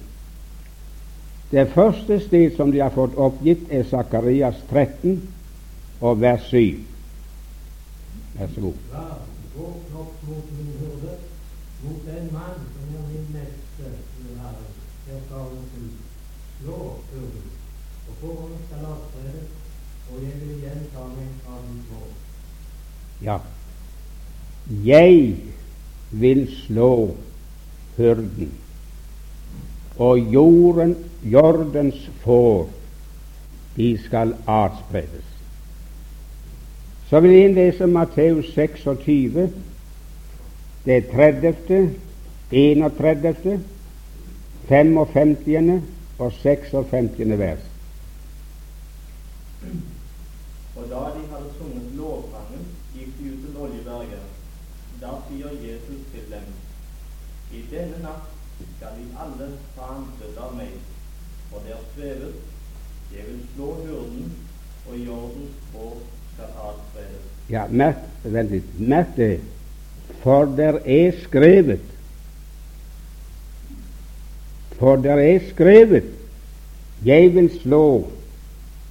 [1.51, 5.17] Det første sted som de har fått oppgitt, er Sakarias 13
[6.01, 6.85] og vers 7.
[8.35, 8.83] Vær så god.
[8.93, 9.07] Ja,
[9.55, 11.17] våkn opp mot min hyrde,
[11.85, 14.77] mot den mann som er min neste, sier Herren.
[15.07, 15.91] Skal hun
[16.61, 16.83] slå
[17.13, 17.51] hyrden
[18.21, 19.49] Gården skal avspredes,
[20.13, 22.11] og jeg vil igjen ta meg av min gård.
[23.25, 23.39] Ja,
[24.85, 25.37] jeg
[26.11, 26.91] vil slå
[27.97, 28.53] hurden,
[29.97, 32.69] og jorden, jordens får,
[33.79, 35.30] de skal atspredes.
[37.11, 39.53] Så vil jeg lese Matteus 26,
[40.85, 41.91] det 30.,
[42.51, 43.65] 31.,
[44.69, 45.83] 55.
[46.19, 47.39] og 56.
[47.39, 47.59] vers.
[50.77, 52.63] Og da de hadde sunget lovsangen,
[52.95, 54.31] gikk de ut til Oljeberget.
[55.01, 56.47] Da sier Jesus til dem,
[57.53, 58.31] I denne natt
[58.77, 60.79] skal de alle ta ansett av meg,
[61.51, 62.39] for der sveves
[63.11, 64.33] jeg vil slå hurden,
[64.87, 66.10] og jordens adspres.
[67.51, 68.79] Ja, merk, vent.
[68.79, 69.41] Merk det.
[70.23, 71.81] For der er skrevet
[74.79, 76.05] For der er skrevet
[77.07, 78.11] Jeg vil slå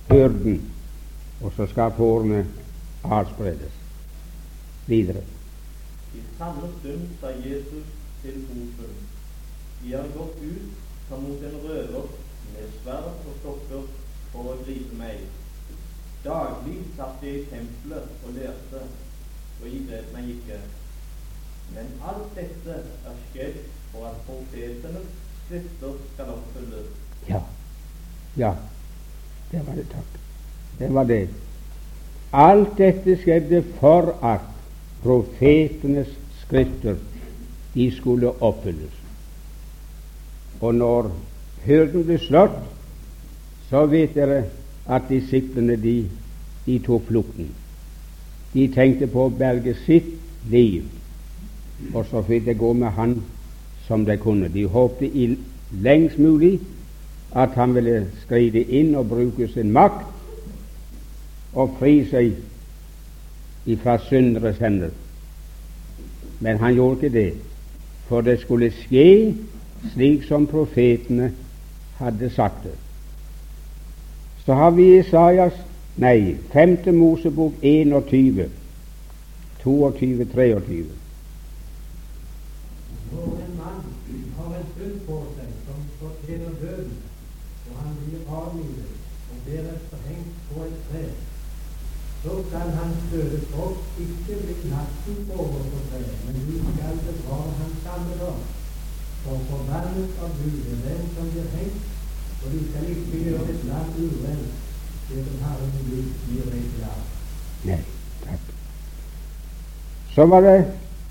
[0.10, 0.72] hyrden,
[1.42, 2.48] og så skal fårene
[3.04, 3.74] avspredes.
[4.88, 5.22] Videre.
[6.16, 7.86] I samme stund sa Jesus
[8.24, 8.96] til Hofen,
[9.84, 10.72] Vi har gått ut
[11.10, 12.08] som mot en røver
[12.54, 13.84] med sverd og stokker
[14.32, 15.22] for å gripe meg.
[16.24, 18.82] Daglig satt jeg i tempelet og lærte,
[19.62, 20.60] og jeg grep meg ikke.
[21.76, 22.76] Men alt dette
[23.08, 23.60] er skjedd
[23.94, 25.08] for at profetenes
[25.46, 26.90] skrifter skal oppfylles.
[27.30, 27.42] Ja,
[28.38, 28.54] ja,
[29.52, 30.20] det var det, takk.
[30.80, 31.22] Det var det.
[32.34, 34.46] Alt dette skjedde for at
[35.04, 36.12] profetenes
[36.44, 37.00] skrifter
[37.74, 38.96] de skulle oppfylles.
[40.62, 41.12] Og når
[41.64, 42.60] hyrden ble slått,
[43.70, 44.44] så vet dere
[44.90, 46.10] at disiplene de,
[46.66, 47.52] de tok flukten.
[48.54, 50.16] De tenkte på å berge sitt
[50.50, 50.88] liv,
[51.94, 53.20] og så fikk det gå med han
[53.88, 54.50] som de kunne.
[54.50, 55.30] De håpte i
[55.72, 56.58] lengst mulig
[57.38, 60.08] at han ville skride inn og bruke sin makt
[61.54, 64.90] og fri seg ifra synderes hender.
[66.40, 67.32] Men han gjorde ikke det,
[68.10, 69.36] for det skulle skje
[69.94, 71.32] slik som profetene
[72.00, 72.78] hadde sagt det.
[74.50, 75.54] Så har vi Isaias
[76.02, 76.78] nei, 5.
[76.98, 78.48] Mosebok 21,
[79.64, 80.86] 22, 23.
[83.12, 83.84] Når en mann
[84.38, 86.96] har en synd på seg som fortjener døden,
[87.68, 88.96] og han blir avlivet
[89.36, 91.04] og deretter hengt på et tre,
[92.24, 95.48] så skal hans døde kropp ikke bli natten på
[96.26, 98.42] men vi skal bevare hans gamle dag.
[99.22, 101.99] For forbannet av Gud er den som blir hengt,
[102.46, 104.54] og du skal ikke gjøre et land urent,
[105.10, 107.08] det som Herren Gud gir deg til arv.
[107.66, 107.80] Nei,
[108.24, 108.54] takk.
[110.16, 110.58] Så var det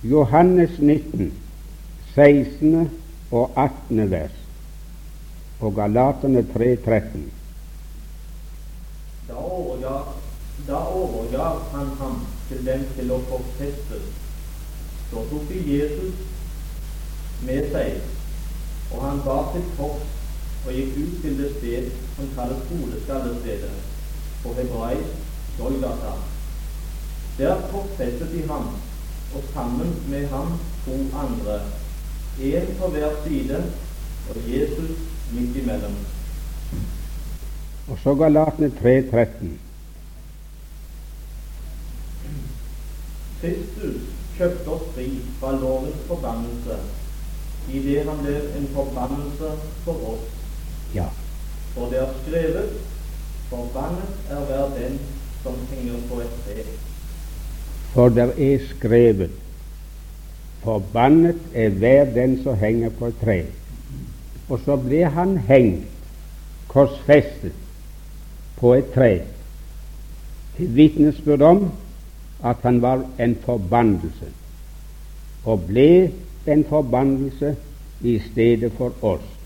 [0.02, 1.32] Johannes 19.
[2.14, 2.90] 16.
[3.30, 4.10] og 18.
[4.10, 4.38] vers
[5.60, 7.32] og Galaterne 3, 13.
[9.28, 10.14] Da overgav,
[10.66, 14.06] da overga han ham til dem til å forfestes.
[15.10, 16.22] Så tok de Jesus
[17.46, 18.00] med seg,
[18.92, 20.17] og han bar sitt kors
[20.66, 23.72] og gikk ut til det sted som kalles Hodeskallestedet,
[24.42, 25.14] på hebraisk
[25.58, 26.12] Golgata.
[27.38, 28.68] Der korsfestet de ham,
[29.34, 31.60] og sammen med ham to andre,
[32.40, 33.64] én på hver side
[34.30, 34.98] og Jesus
[35.32, 35.96] midt imellom.
[37.88, 39.48] Og så Galatene 3.13.
[43.40, 44.00] Kristus
[44.36, 45.06] kjøpte oss fri
[45.40, 46.78] fra lovens forbannelse
[47.68, 49.52] idet han ble en forbannelse
[49.84, 50.37] for oss.
[50.94, 51.08] Ja.
[51.74, 52.70] For det er skrevet
[53.48, 54.98] Forbannet er hver den
[55.42, 56.64] som henger på et tre.
[57.92, 59.30] For det er skrevet
[60.62, 63.38] Forbannet er hver den som henger på et tre.
[64.48, 65.86] Og så ble han hengt,
[66.68, 67.52] korsfestet,
[68.58, 69.12] på et tre,
[70.56, 71.60] til vitnesbyrd om
[72.44, 74.32] at han var en forbannelse,
[75.44, 76.10] og ble
[76.46, 77.54] en forbannelse
[78.00, 79.37] i stedet for oss.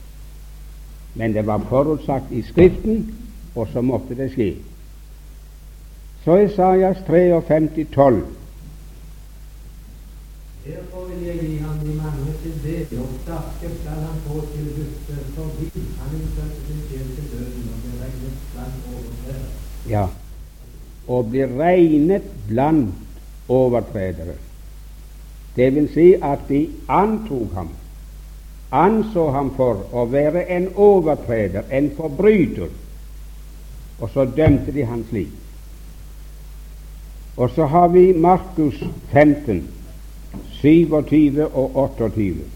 [1.15, 3.15] Men det var forutsagt i Skriften,
[3.55, 4.55] og så måtte det skje.
[6.25, 8.23] Så Isaias 53, 12.
[10.67, 14.69] Derfor vil jeg gi ham de mange til del, og sterke skal han få til
[14.77, 19.49] gutte, fordi han utsatte sin sjel til døden og ble regnet blant overtredere.
[19.91, 20.07] Ja,
[21.09, 22.95] og blir regnet blant
[23.49, 24.39] overtredere.
[25.57, 27.69] Det vil si at de antok ham,
[28.73, 32.73] anså ham for å være en overtreder, en forbryter,
[34.01, 35.39] og så dømte de han slik.
[37.37, 38.81] Og så har vi Markus
[39.13, 39.69] 15,
[40.61, 42.49] 27 og 28.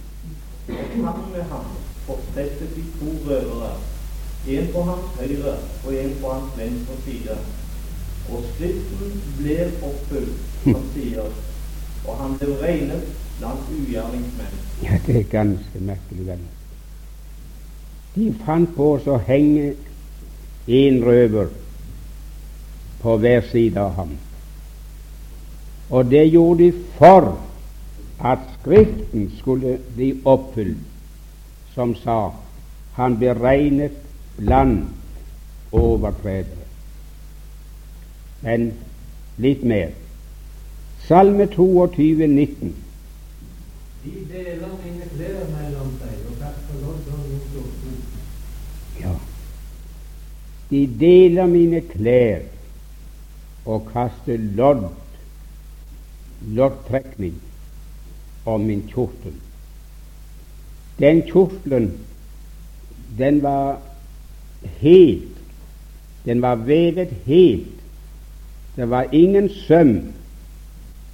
[0.68, 1.68] Og sammen med ham
[2.08, 3.70] opprettet de to røvere,
[4.46, 5.54] en på hans høyre
[5.86, 7.38] og en på hans venstre side.
[8.32, 11.34] Og Skriften ble oppfylt, som sier,
[12.06, 14.65] og han ble regnet blant ugjerningsmenn.
[14.82, 16.52] Ja, det er ganske merkelig, venner.
[18.14, 19.74] De fant på å henge
[20.66, 21.50] en røver
[23.02, 24.14] på hver side av ham.
[25.90, 27.34] Og det gjorde de for
[28.24, 30.80] at Skriften skulle bli oppfylt,
[31.74, 32.32] som sa
[32.96, 33.94] han beregnet
[34.36, 34.88] blant
[35.72, 36.64] overtredere.
[38.40, 38.72] Men
[39.38, 39.92] litt mer.
[41.06, 42.74] Salme 22, 19.
[44.05, 47.94] De deler mine klær mellom seg og kaster lodd min stortro.
[49.01, 49.14] Ja.
[50.70, 52.47] De deler mine klær
[53.66, 54.88] og kaster lodd,
[56.55, 57.34] loddtrekning,
[58.47, 59.34] om min kjortel.
[60.99, 61.90] Den kjortelen,
[63.18, 63.80] den var
[64.80, 65.40] helt,
[66.24, 67.72] den var vevet helt.
[68.76, 70.12] Det var ingen søm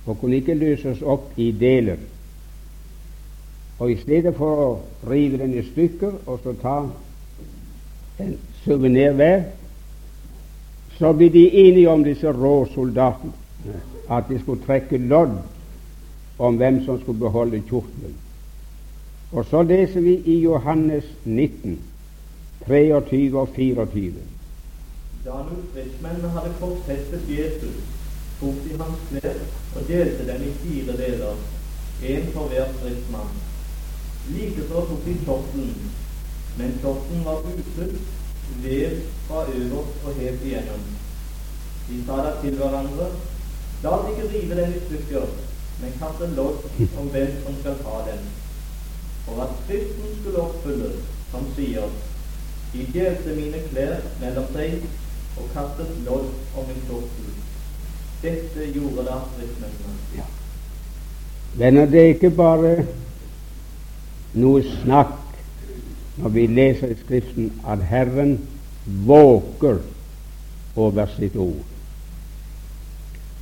[0.06, 2.00] og kunne ikke løses opp i deler.
[3.82, 4.66] Og i stedet for å
[5.10, 6.76] rive den i stykker og så ta
[8.22, 9.42] en suvenir hver,
[11.00, 15.34] så ble de enige om disse rå soldatene at de skulle trekke lodd
[16.38, 18.14] om hvem som skulle beholde kjortelen.
[19.32, 21.78] Og så leser vi i Johannes 19,
[22.68, 24.26] 23 og 24.
[25.24, 27.82] Da nå stridsmennene hadde korsfestet Jesus,
[28.38, 31.48] tok de hans klær og delte dem i fire deler,
[32.02, 33.50] én for hver stridsmann.
[34.30, 35.90] Likeså tok de kjortelen,
[36.58, 37.96] men kjortelen var usunn,
[38.62, 40.84] vev fra øverst og helt igjennom.
[41.88, 43.08] De sa da til hverandre,
[43.82, 45.26] la oss ikke rive den i stykker,
[45.80, 46.62] men kaste lodd
[47.00, 48.24] om hvem som skal ta den.
[49.26, 51.90] For at Skriften skulle oppfylles, som sier,
[52.72, 54.84] de delte mine klær mellom seg
[55.40, 57.30] og kastet lodd om min kjortel.
[58.22, 59.94] Dette gjorde da stridsmennene.
[60.16, 60.26] Ja.
[61.58, 62.76] Venner, det er ikke bare
[64.34, 65.18] noe snakk
[66.16, 68.38] når vi leser i Skriften at Herren
[69.06, 69.80] våker
[70.76, 71.64] over sitt ord.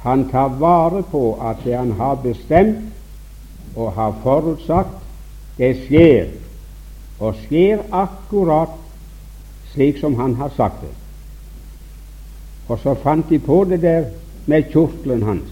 [0.03, 4.97] Han tar vare på at det han har bestemt og har forutsagt,
[5.59, 6.31] det skjer,
[7.21, 8.73] og skjer akkurat
[9.73, 10.95] slik som han har sagt det.
[12.69, 14.09] Og så fant de på det der
[14.47, 15.51] med kjortelen hans,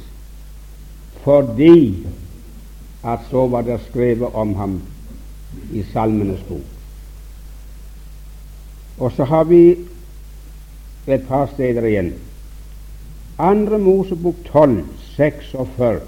[1.23, 2.07] fordi
[3.05, 4.81] at så var det skrevet om ham
[5.73, 6.67] i Salmenes bok.
[8.99, 9.77] Og så har vi
[11.07, 12.13] et par steder igjen.
[13.39, 14.85] Andre Mosebok 12,
[15.17, 16.01] 46.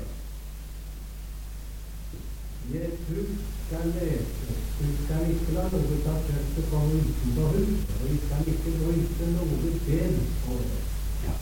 [2.74, 3.28] Jesus
[3.66, 8.50] skal lese, du skal ikke la noe ta kjøttet komme utenfor huset, og vi skal
[8.52, 11.34] ikke bryte noe ben på det.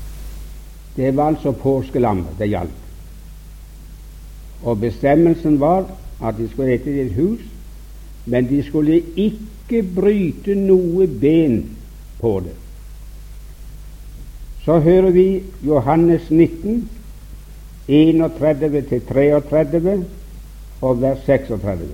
[0.96, 2.84] Det var altså påskelammet det gjaldt.
[4.62, 5.86] Og bestemmelsen var
[6.22, 7.40] at de skulle ete i et hus,
[8.28, 11.62] men de skulle ikke bryte noe ben
[12.20, 12.52] på det.
[14.64, 16.90] Så hører vi Johannes 19,
[17.88, 20.04] 31-33
[20.80, 21.88] og vers 36.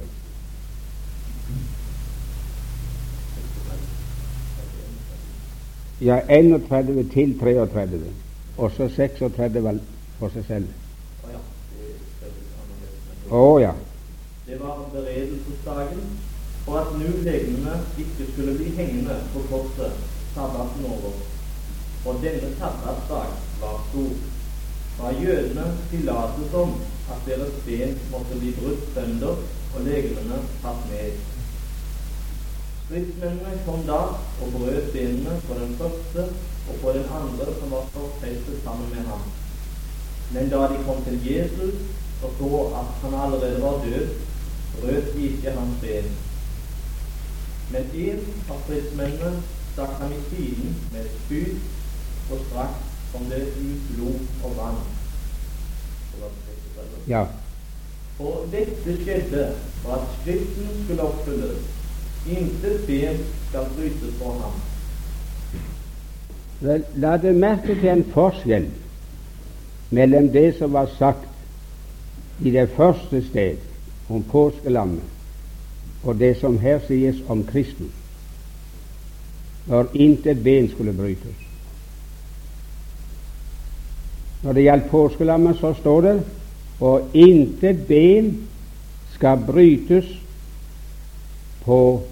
[6.01, 8.01] Ja, 31 til 33,
[8.57, 9.81] og så 36
[10.19, 10.67] for seg selv.
[13.31, 13.39] Å.
[13.39, 13.73] Å ja.
[14.45, 16.03] Det var beredelsesdagen,
[16.67, 19.93] og at nu legemene ikke skulle bli hengende på korset
[20.35, 21.13] sabbaten over.
[22.07, 23.29] Og denne sabbatsdag
[23.61, 24.15] var stor.
[24.97, 26.75] Fra jødene tillates som
[27.13, 29.37] at deres ben måtte bli brutt sønder
[29.75, 31.17] og legemene tatt med.
[32.85, 34.01] Stridsmennene kom da
[34.43, 36.29] og brøt benene på den første
[36.69, 39.25] og på den andre som var forfestet sammen med ham.
[40.33, 41.75] Men da de kom til Jesus
[42.23, 44.07] og så at han allerede var død,
[44.81, 46.15] brøt de ikke hans ben.
[47.73, 49.43] Men en av stridsmennene
[49.73, 51.55] stakk ham i siden med et spyd,
[52.31, 54.83] og straks kom det ut blod og vann.
[57.09, 57.25] Ja.
[58.19, 59.49] Og dette skjedde
[59.83, 61.65] for at Skriften skulle oppfylles.
[62.27, 64.61] Intet ben skal brytes for ham.
[66.61, 68.71] Vel, La deg merke til en forskjell
[69.95, 71.27] mellom det som var sagt
[72.43, 73.61] i det første sted
[74.09, 75.03] om påskelammet,
[76.05, 77.93] og det som her sies om Kristus,
[79.67, 81.37] når intet ben skulle brytes.
[84.43, 86.17] Når det gjaldt påskelammet, så står det
[86.81, 88.49] og intet ben
[89.15, 90.05] skal brytes
[91.65, 92.03] på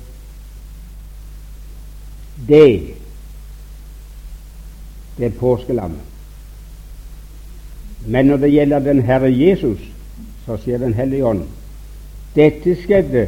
[2.48, 2.94] det
[5.18, 6.00] det påskelammet.
[8.06, 9.78] Men når det gjelder den Herre Jesus,
[10.46, 11.44] så sier Den hellige ånd
[12.34, 13.26] dette skjedde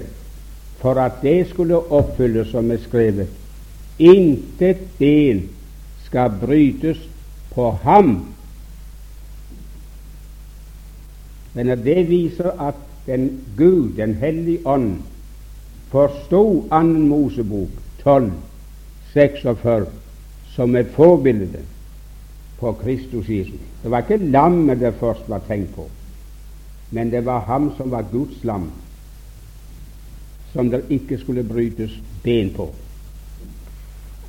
[0.84, 3.28] for at det skulle oppfylles som er skrevet.
[3.98, 5.46] Intet del
[6.04, 6.98] skal brytes
[7.54, 8.10] på ham.
[11.54, 12.74] Men det viser at
[13.06, 14.98] den Gud, Den hellige ånd,
[15.88, 17.68] forsto annen Mosebok
[18.02, 18.32] 12,
[19.12, 19.86] 46
[20.52, 21.64] som et forbilde
[22.60, 23.60] på Kristus Jesus.
[23.82, 25.88] Det var ikke lammet det først var tenkt på,
[26.90, 28.70] men det var ham som var Guds lam,
[30.54, 31.90] som det ikke skulle brytes
[32.22, 32.70] ben på.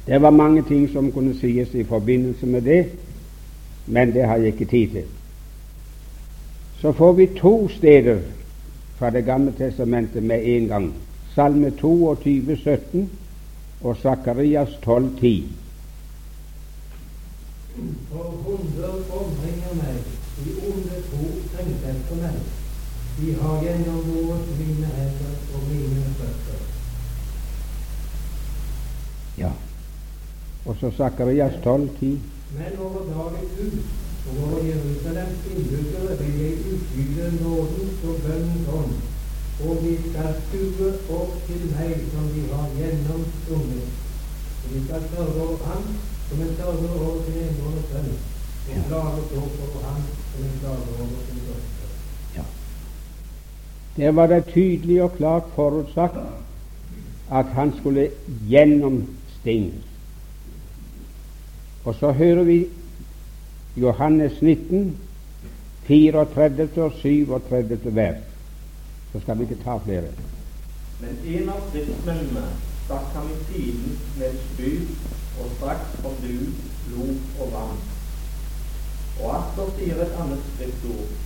[0.07, 2.86] Det var mange ting som kunne sies i forbindelse med det,
[3.86, 5.03] men det har jeg ikke tid til.
[6.82, 8.19] Så får vi to steder
[8.95, 10.93] fra Det gamle testamentet med en gang.
[11.36, 13.09] Salme 22, 17
[13.82, 15.51] og Sakarias 12, 10.
[18.11, 19.97] For hunder omringer meg,
[20.45, 21.26] de onde to
[21.57, 22.64] tenker etter meg.
[23.18, 26.63] De har gjennomboret mine etter og mine føtter.
[29.38, 29.51] Ja.
[30.66, 32.22] Og så Sakarias 12, 10.
[32.57, 33.84] Men over dagens hus
[34.28, 38.95] og over Jerusalems innbyggere vil jeg utgyte nådens og bønnens ånd,
[39.66, 40.89] og de skal skue
[41.20, 43.88] opp til meg som de har gjennomsprunget.
[44.63, 45.88] Og de skal sørge over ham
[46.30, 48.11] som en sørger over sin egen sønn,
[48.68, 51.74] og klage så over ham som en klager over sin døtre.
[53.97, 56.17] Der var det tydelig og klart forutsagt
[57.31, 58.09] at han skulle
[58.49, 59.83] gjennomstinges.
[61.85, 62.65] Og så hører vi
[63.77, 64.97] Johannes 19,
[65.87, 68.23] 34 og 37 vers.
[69.13, 70.09] Så skal vi ikke ta flere.
[71.01, 72.45] Men en av stridsmennene
[72.85, 74.87] stakk ham i siden med et spyd,
[75.41, 77.79] og straks kom det ut blod og vann.
[79.21, 81.24] Og atter sier et annet skriftord.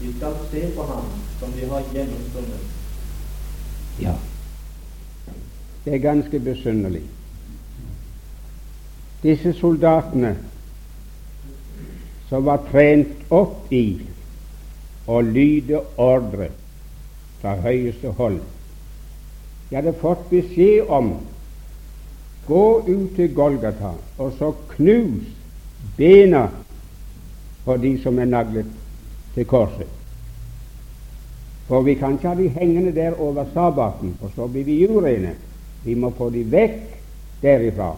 [0.00, 1.04] De skal se på ham
[1.40, 2.60] som vi har gjennomstundet.
[4.00, 4.12] Ja,
[5.84, 7.02] det er ganske besynderlig.
[9.22, 10.36] Disse soldatene
[12.28, 14.00] som var trent opp i
[15.06, 16.50] å lyde ordre
[17.40, 18.42] fra høyeste hold,
[19.70, 21.14] de hadde fått beskjed om
[22.46, 25.26] gå ut til Golgata og så knus
[25.96, 26.46] bena
[27.64, 28.68] på de som er naglet
[29.36, 29.86] til korset.
[31.68, 35.34] For vi kan ikke ha de hengende der over sabbaten, og så blir vi urene.
[35.84, 36.78] Vi må få de vekk
[37.42, 37.94] derifra.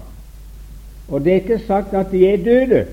[1.08, 2.86] Og det er ikke sagt at de er døde.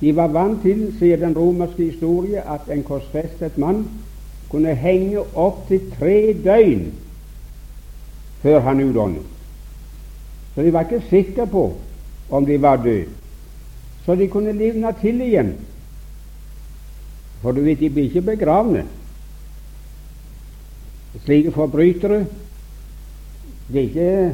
[0.00, 3.84] De var vant til, sier den romerske historie, at en korsfestet mann
[4.50, 6.92] kunne henge opptil tre døgn
[8.42, 9.26] før han utåndet.
[10.54, 11.72] Så de var ikke sikre på
[12.30, 13.08] om de var døde.
[14.04, 15.54] Så de kunne livne til igjen.
[17.42, 18.84] For du vet, de blir ikke begravne.
[21.24, 22.24] Slike forbrytere
[23.68, 24.32] blir ikke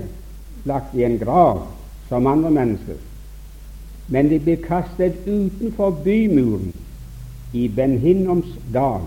[0.68, 1.64] lagt i en grav
[2.08, 3.00] som andre mennesker,
[4.08, 6.72] men de blir kastet utenfor bymuren
[7.52, 7.98] i Ben
[8.72, 9.00] dal,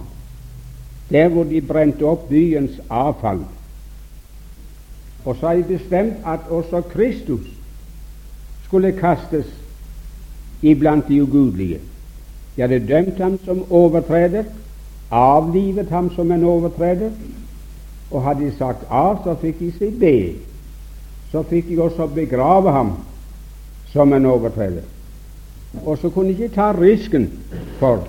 [1.10, 3.46] der hvor de brente opp byens avfall.
[5.26, 7.46] Og så har de bestemt at også Kristus
[8.66, 9.46] skulle kastes
[10.62, 11.80] iblant de ugudelige.
[12.56, 14.44] De hadde dømt ham som overtreder,
[15.12, 17.12] avlivet ham som en overtreder,
[18.12, 20.12] og hadde de sagt A, så fikk de si B.
[21.32, 22.92] Så fikk de også begrave ham
[23.92, 24.84] som en overtreder.
[25.86, 27.30] Og så kunne de ikke ta risken
[27.80, 28.04] for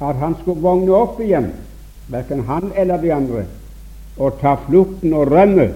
[0.00, 1.50] at han skulle vågne opp igjen,
[2.08, 3.44] verken han eller de andre,
[4.16, 5.70] og ta flukten og rømme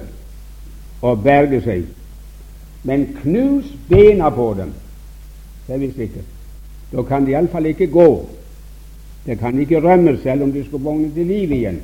[1.03, 1.87] og berge seg.
[2.85, 4.73] Men knus bena på dem,
[5.69, 6.40] det visste vi sikre.
[6.91, 8.09] Da kan de iallfall ikke gå.
[9.27, 11.81] Det kan ikke rømme selv om de skulle vågne til liv igjen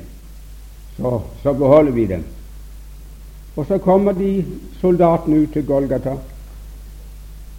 [0.97, 2.23] så, så beholder vi dem.
[3.55, 4.45] Og så kommer de
[4.81, 6.17] soldatene ut til Golgata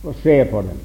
[0.04, 0.78] og ser på dem.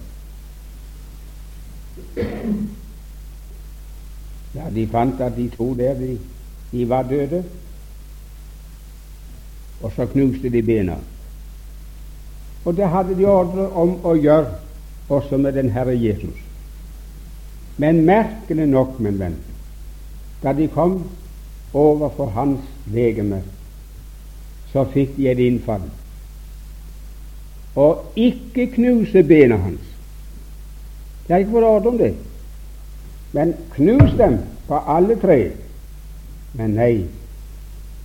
[4.55, 6.19] Ja, de fant at de to der, de,
[6.71, 7.43] de var døde,
[9.81, 10.95] og så knuste de bena.
[12.65, 14.45] Og det hadde de ordre om å gjøre
[15.09, 16.52] også med den Herre Jesus.
[17.77, 19.37] Men merkelig nok, min venn,
[20.43, 20.99] da de kom
[21.73, 22.61] overfor hans
[22.93, 23.41] legeme,
[24.73, 25.87] så fikk de et innfall.
[27.75, 29.89] Og ikke knuse bena hans.
[31.27, 32.13] Jeg har ikke fått ordre om det.
[33.33, 35.39] Men knus dem på alle tre.
[36.53, 37.05] Men nei.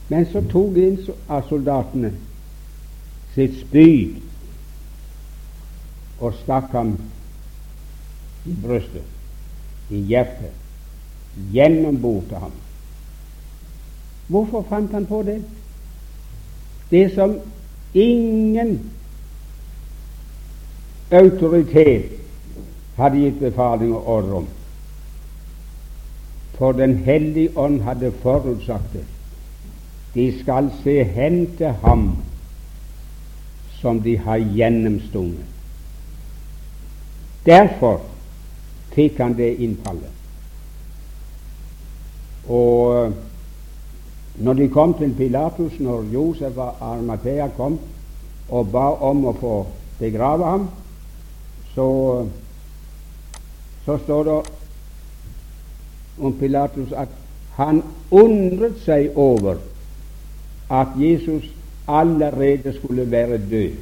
[0.08, 0.96] Men så tok en
[1.28, 2.14] av soldatene
[3.34, 4.16] sitt spyd
[6.18, 6.94] og stakk ham
[8.48, 9.04] i brystet,
[9.91, 10.53] i hjertet,
[11.53, 12.53] gjennomborte ham.
[14.28, 15.43] Hvorfor fant han på det?
[16.91, 17.39] Det som
[17.95, 18.91] ingen
[21.11, 22.12] autoritet
[22.97, 24.49] hadde gitt befaling og ordre om.
[26.59, 29.05] For Den hellige ånd hadde forutsagt det.
[30.14, 32.11] De skal se hen til ham
[33.80, 35.45] som de har gjennomstunget.
[37.47, 38.01] Derfor
[38.99, 40.14] fikk han det innfallet.
[42.49, 43.12] Og
[44.38, 47.78] når de kom til Pilatus, når Josef og Armathea kom
[48.49, 49.55] og ba om å få
[49.99, 50.68] begrave ham,
[51.74, 51.88] så,
[53.84, 54.38] så står det
[56.18, 57.12] om Pilatus at
[57.59, 57.82] han
[58.14, 59.61] undret seg over
[60.70, 61.44] at Jesus
[61.88, 63.76] allerede skulle være død.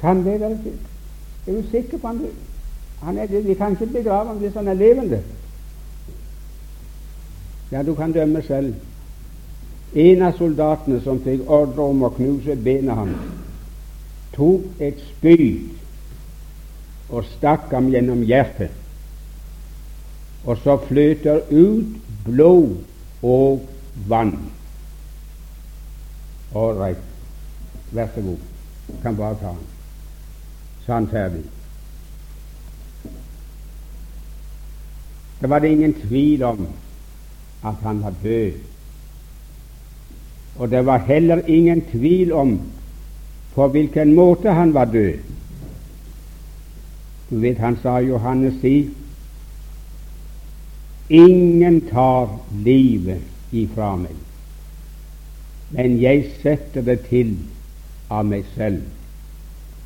[0.00, 0.85] Kan det være slik?
[1.46, 2.20] Er du sikker på han,
[3.02, 5.22] han er, Vi kan ikke begrave ham hvis han er levende.
[7.72, 8.74] Ja, du kan dømme selv.
[9.94, 13.30] En av soldatene som fikk ordre om å knuse benet hans,
[14.34, 15.70] tok et spyd
[17.08, 18.74] og stakk ham gjennom hjertet,
[20.44, 22.74] og så flyter ut blod
[23.22, 23.62] og
[24.10, 24.34] vann.
[26.54, 27.00] Ålreit,
[27.94, 28.44] vær så god,
[29.02, 29.75] kan bare ta den.
[30.86, 31.42] Så han ferdig.
[35.40, 36.66] Det var det ingen tvil om
[37.64, 38.52] at han var død.
[40.56, 42.60] Og det var heller ingen tvil om
[43.54, 45.18] på hvilken måte han var død.
[47.30, 48.90] Du vet, han sa Johannes 10
[51.08, 53.22] Ingen tar livet
[53.52, 54.14] ifra meg,
[55.70, 57.36] men jeg setter det til
[58.10, 58.82] av meg selv.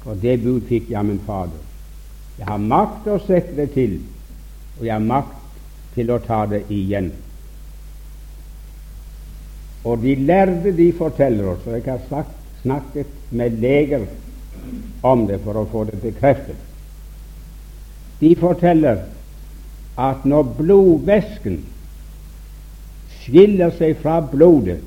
[0.09, 1.61] Og det bud fikk jeg min Fader.
[2.39, 3.99] Jeg har makt å sette det til,
[4.79, 5.59] og jeg har makt
[5.95, 7.11] til å ta det igjen.
[9.85, 14.05] Og de lærde de forteller oss, og jeg har sagt, snakket med leger
[15.03, 16.57] om det for å få det bekreftet.
[18.21, 19.07] De forteller
[20.01, 21.63] at når blodvæsken
[23.21, 24.81] skiller seg fra blodet,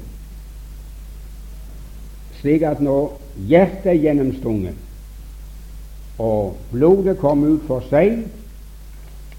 [2.41, 3.13] slik at når
[3.49, 4.77] hjertet er gjennomstunget,
[6.19, 8.23] og blodet kom ut for seg,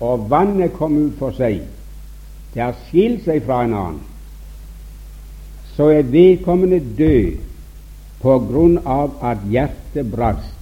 [0.00, 1.62] og vannet kom ut for seg,
[2.54, 4.02] det har skilt seg fra en annen,
[5.74, 7.40] så er vedkommende død
[8.22, 10.52] på grunn av at hjertet brast.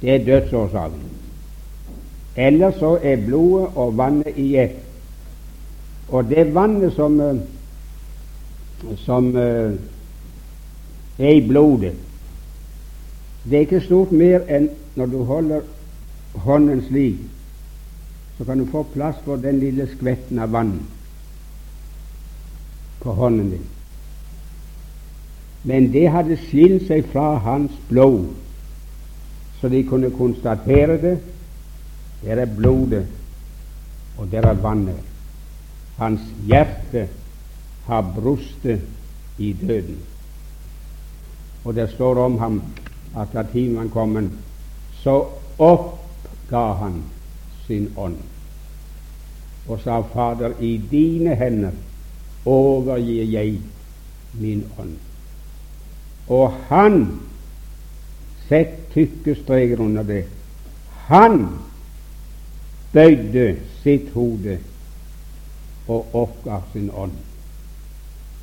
[0.00, 1.06] Det er dødsårsaken.
[2.36, 4.76] Eller så er blodet og vannet i ett.
[6.08, 7.36] Og det vannet som, eh,
[9.02, 9.72] som uh,
[11.18, 11.94] er i blodet,
[13.46, 14.68] det er ikke stort mer enn
[14.98, 15.66] når du holder
[16.46, 17.20] hånden slik,
[18.38, 20.74] så kan du få plass for den lille skvetten av vann
[23.00, 23.68] på hånden din.
[25.66, 28.26] Men det hadde skilt seg fra hans blod,
[29.60, 31.16] så de kunne konstatere det.
[32.22, 33.06] Der er blodet,
[34.18, 35.02] og der er vannet.
[35.96, 37.06] Hans hjerte
[37.86, 38.82] har brustet
[39.38, 39.98] i døden.
[41.64, 42.60] Og det står om ham
[43.16, 44.30] at da timen var kommet,
[45.02, 45.16] så
[45.58, 47.02] oppga han
[47.66, 48.16] sin ånd
[49.66, 51.74] og sa, Fader, i dine hender
[52.46, 53.56] overgir jeg
[54.38, 54.92] min ånd.
[56.30, 57.00] Og han
[58.48, 60.24] Sett tykke streker under det.
[61.06, 61.48] Han
[62.92, 64.58] bøyde sitt hode
[65.90, 67.16] og oppga sin ånd.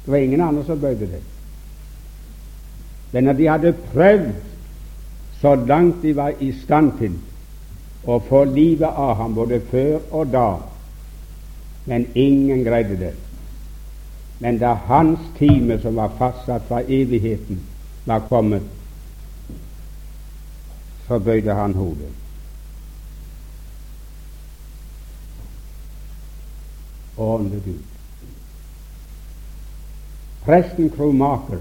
[0.03, 1.21] Det var ingen andre som bøyde det.
[3.11, 4.52] Men når de hadde prøvd
[5.43, 7.15] så langt de var i stand til
[8.07, 10.45] å få livet av ham både før og da,
[11.83, 13.11] men ingen greide det.
[14.39, 17.59] Men da hans time, som var fastsatt fra evigheten,
[18.07, 18.63] var kommet,
[21.09, 22.13] så bøyde han hodet.
[27.17, 27.91] Og åndet ut.
[30.47, 31.59] Presten Kromaker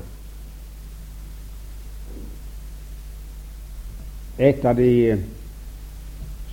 [4.39, 5.19] et av de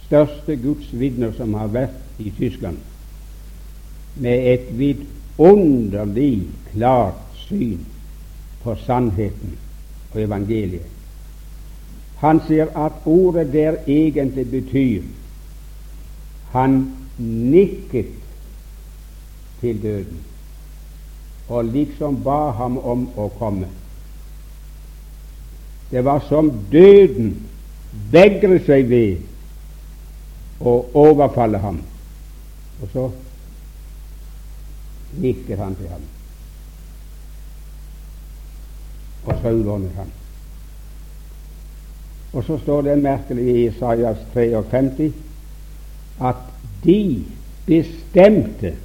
[0.06, 2.78] største gudsvitner som har vært i Tyskland,
[4.20, 7.86] med et vidunderlig klart syn
[8.64, 9.56] på sannheten
[10.12, 10.88] og evangeliet.
[12.20, 15.04] Han sier at ordet der egentlig betyr
[16.52, 16.82] han
[17.20, 18.12] nikket
[19.62, 20.26] til døden
[21.50, 23.70] og liksom ba ham om å komme.
[25.90, 27.32] Det var som døden
[27.92, 29.18] vegrer seg ved
[30.60, 31.82] å overfalle ham.
[32.80, 33.08] Og så
[35.20, 36.04] nikker han til ham,
[39.26, 39.54] og så
[39.98, 40.12] ham.
[42.30, 45.10] Og så står det merkelig i Isaias 53
[46.30, 46.46] at
[46.84, 47.26] de
[47.66, 48.76] bestemte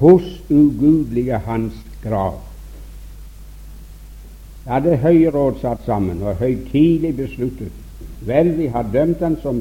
[0.00, 2.40] hos ugudelige hans grav.
[4.66, 7.82] Da hadde Høyråd satt sammen og høytidelig besluttet
[8.26, 9.60] Vel, vi har dømt han som,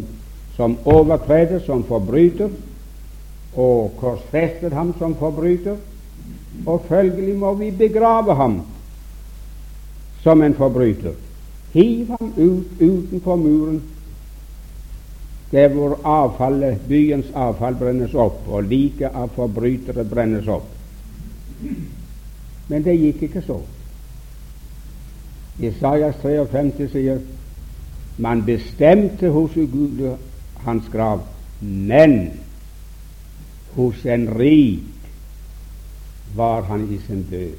[0.55, 2.49] som overtreder, som forbryter,
[3.53, 5.75] og korsfestet ham som forbryter,
[6.65, 8.61] og følgelig må vi begrave ham
[10.23, 11.13] som en forbryter.
[11.75, 13.83] Hiv ham ut utenfor muren,
[15.51, 20.71] der hvor avfallet, byens avfall brennes opp, og like av forbrytere brennes opp.
[22.67, 23.61] Men det gikk ikke så.
[25.59, 27.21] Isaias 53 sier
[28.17, 30.17] man bestemte hos Gud
[30.65, 31.21] hans grav,
[31.61, 32.31] men
[33.75, 34.83] hos en rik
[36.35, 37.55] var han i sin død.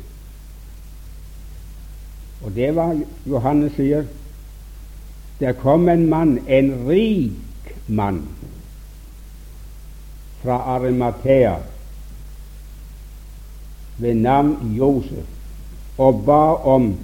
[2.45, 4.05] Og det var Johannes sier
[5.41, 8.23] der kom en mann, en rik mann,
[10.43, 11.57] fra Arimathea
[13.99, 15.25] ved navn Josef,
[15.99, 16.97] og ba om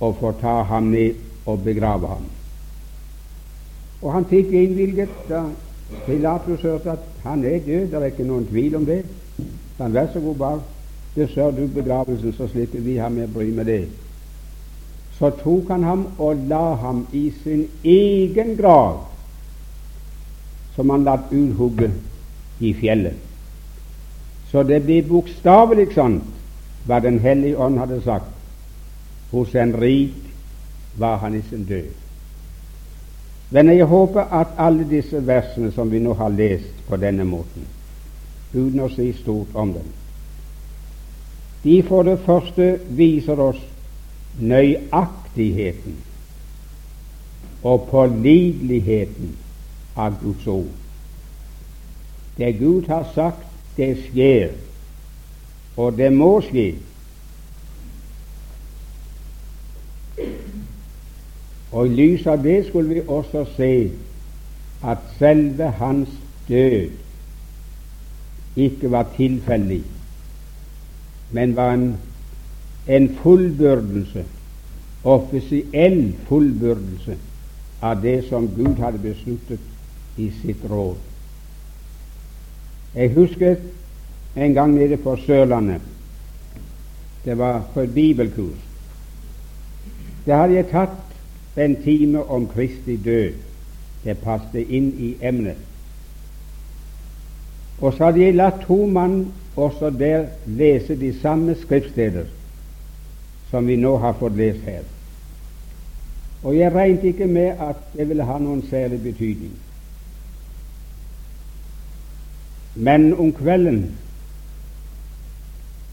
[0.00, 1.14] og få ta ham ned
[1.46, 2.24] og begrave ham.
[4.02, 5.46] Og han fikk innvilget da
[6.06, 9.04] Pilatus hørte at han er død, det er ikke noen tvil om det.
[9.78, 10.60] Men vær så god, bare
[11.14, 13.88] besørg du begravelsen, så slipper vi ha med bry med det.
[15.18, 19.06] Så tok han ham og la ham i sin egen grav,
[20.74, 21.90] som han latt uthugge
[22.60, 23.14] i fjellet.
[24.50, 26.20] Så det blir bokstavelig sånn
[26.86, 28.35] hva Den hellige ånd hadde sagt
[29.30, 30.14] hos en rik
[30.98, 31.92] var han i sin død.
[33.50, 37.66] Men jeg håper at alle disse versene som vi nå har lest på denne måten,
[38.54, 39.86] uten å si stort om dem,
[41.62, 43.60] de for det første viser oss
[44.38, 45.96] nøyaktigheten
[47.66, 49.32] og påliteligheten
[49.96, 50.74] av Guds ord.
[52.36, 53.46] Det Gud har sagt,
[53.76, 54.52] det skjer,
[55.76, 56.74] og det må skje.
[61.76, 63.72] Og I lys av det skulle vi også se
[64.84, 66.08] at selve hans
[66.48, 66.88] død
[68.56, 69.82] ikke var tilfeldig,
[71.36, 71.90] men var en,
[72.88, 74.24] en fullbyrdelse,
[75.04, 77.18] offisiell fullbyrdelse
[77.84, 80.96] av det som Gud hadde besluttet i sitt råd.
[82.96, 83.60] Jeg husker
[84.36, 85.84] en gang nede på Sørlandet.
[87.24, 88.62] Det var på et bibelkurs.
[90.24, 91.05] Det hadde jeg tatt
[91.56, 93.32] en time om Kristi død.
[94.04, 95.58] Det passet inn i emnet.
[97.80, 102.24] Og så hadde jeg latt to mann også der lese de samme skriftsteder
[103.50, 104.82] som vi nå har fått lest her.
[106.42, 109.54] Og jeg regnet ikke med at det ville ha noen særlig betydning.
[112.74, 113.96] Men om kvelden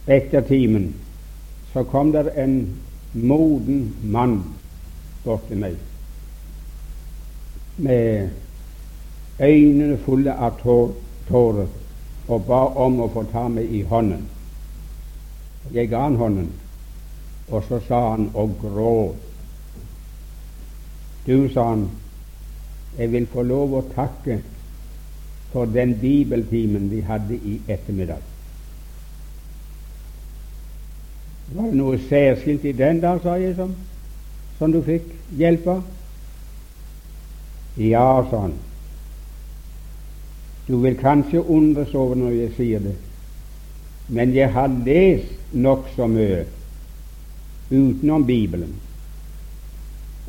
[0.07, 0.91] etter timen
[1.73, 2.57] så kom der en
[3.13, 4.41] moden mann
[5.23, 5.79] bort til meg
[7.77, 8.29] med
[9.39, 11.67] øynene fulle av tårer
[12.27, 14.27] og ba om å få ta meg i hånden.
[15.73, 16.51] Jeg ga han hånden,
[17.49, 19.29] og så sa han og gråt
[21.25, 21.87] Du, sa han,
[22.97, 24.41] jeg vil få lov å takke
[25.53, 28.19] for den bibeltimen vi hadde i ettermiddag.
[31.53, 33.71] Var det noe særskilt i den da sa jeg, som,
[34.63, 35.81] som du fikk hjelp av?
[37.75, 38.53] Ja, han.
[40.69, 42.93] Du vil kanskje undres over når jeg sier det,
[44.07, 46.45] men jeg har lest nokså mye
[47.73, 48.71] utenom Bibelen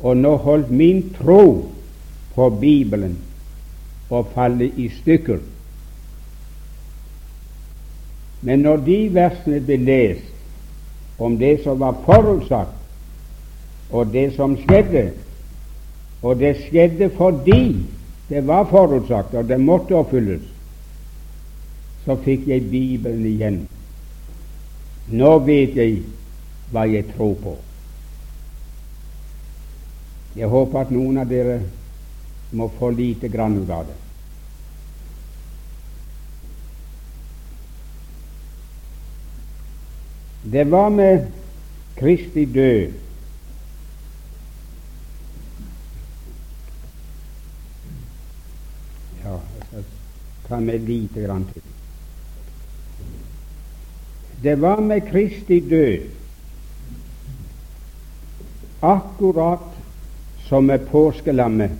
[0.03, 1.39] og nå holdt min tro
[2.35, 3.15] på Bibelen
[4.11, 5.39] å falle i stykker.
[8.43, 12.81] Men når de versene ble lest om det som var forutsagt,
[13.95, 15.05] og det som skjedde,
[16.21, 17.85] og det skjedde fordi
[18.29, 20.43] det var forutsagt, og det måtte oppfylles,
[22.05, 23.61] så fikk jeg Bibelen igjen.
[25.15, 26.01] Nå vet jeg
[26.73, 27.55] hva jeg tror på.
[30.35, 31.59] Jeg håper at noen av dere
[32.55, 34.01] må få lite grann ut av det.
[40.45, 41.31] Det var med
[41.97, 42.93] Kristi død
[49.25, 49.85] Ja, jeg skal
[50.47, 51.61] ta med lite grann til.
[54.43, 55.99] Det var med Kristi død
[58.81, 59.71] akkurat
[60.47, 61.71] som med påskelammet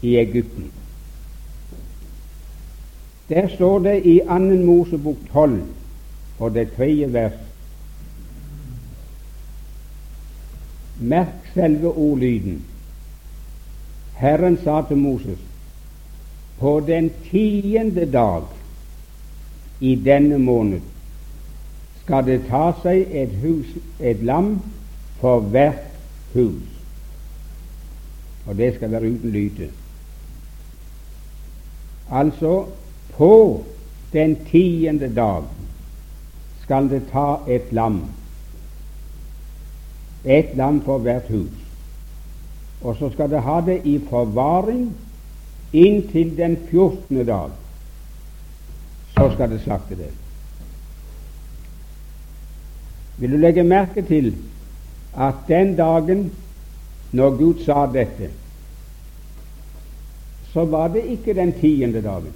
[0.00, 0.70] i Egypten.
[3.28, 5.62] Der står det i Annen Mosebok 12
[6.38, 7.38] og det tredje vers
[11.00, 12.64] Merk selve ordlyden.
[14.14, 15.49] Herren sa til Moses
[16.60, 18.42] på den tiende dag
[19.80, 20.80] i denne måned
[22.04, 24.58] skal det ta seg et, hus, et lam
[25.20, 25.86] for hvert
[26.34, 26.68] hus.
[28.46, 29.70] Og det skal være uten lyte.
[32.10, 32.66] Altså
[33.16, 33.64] på
[34.12, 35.46] den tiende dag
[36.62, 38.02] skal det ta et lam,
[40.24, 41.54] et lam for hvert hus,
[42.82, 44.90] og så skal det ha det i forvaring
[45.72, 47.50] inntil den fjortende dag.
[49.14, 50.10] Så skal det slakte det.
[53.20, 54.32] Vil du legge merke til
[55.16, 56.30] at den dagen
[57.12, 58.30] når Gud sa dette,
[60.52, 62.32] så var det ikke den tiende dagen.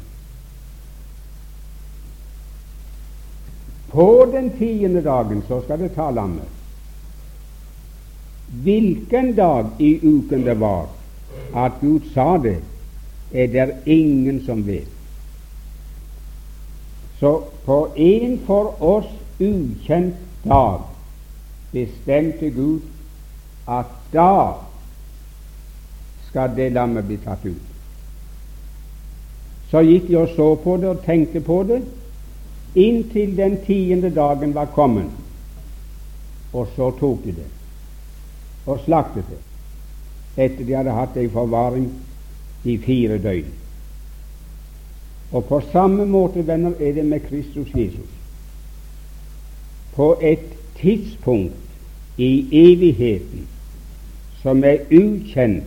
[3.95, 6.51] På den tiende dagen så skal det ta lammet.
[8.63, 10.89] Hvilken dag i uken det var
[11.55, 12.59] at Gud sa det,
[13.33, 14.89] er det ingen som vet.
[17.21, 19.09] Så på en for oss
[19.41, 20.15] ukjent
[20.45, 20.81] dag
[21.73, 22.81] bestemte Gud
[23.67, 24.55] at da
[26.29, 27.71] skal det lammet bli tatt ut.
[29.71, 31.81] Så gikk de og så på det og tenkte på det
[32.75, 35.11] inntil den tiende dagen var kommet.
[36.53, 37.51] Og så tok de det
[38.67, 39.41] og slaktet det
[40.45, 41.85] etter de hadde hatt det i forvaring
[42.65, 43.53] i fire døgn.
[45.33, 48.11] Og på samme måte, venner, er det med Kristus Jesus.
[49.95, 50.45] På et
[50.81, 51.55] tidspunkt
[52.17, 53.49] i evigheten
[54.43, 55.65] som er ukjent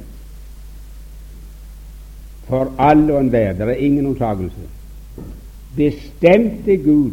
[2.48, 4.68] for alle og enhver, det er ingen unntakelse,
[5.76, 7.12] bestemte Gud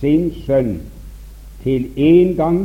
[0.00, 0.78] sin sønn
[1.62, 2.60] til en gang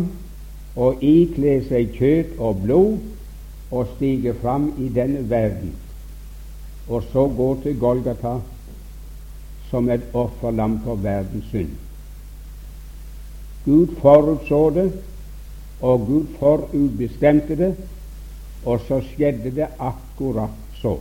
[0.77, 5.73] å ikle seg kjøtt og blod og stige fram i denne verden,
[6.91, 8.33] og så gå til Golgata
[9.69, 11.71] som et offerlam for verdens synd.
[13.65, 14.91] Gud forutså det,
[15.81, 17.75] og Gud forutbestemte det,
[18.65, 20.97] og så skjedde det akkurat så.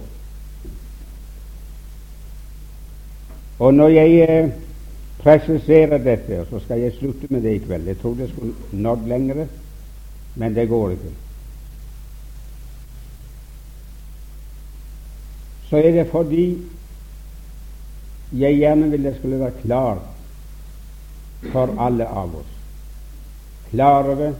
[3.59, 4.53] Og når jeg eh,
[5.18, 9.09] presiserer dette, så skal jeg slutte med det i kveld Jeg trodde jeg skulle nådd
[9.09, 9.49] lengre,
[10.34, 11.12] men det går ikke.
[15.70, 16.58] Så er det fordi
[18.32, 19.98] jeg gjerne vil det skulle være klar
[21.52, 22.50] for alle av oss,
[23.70, 24.32] klarere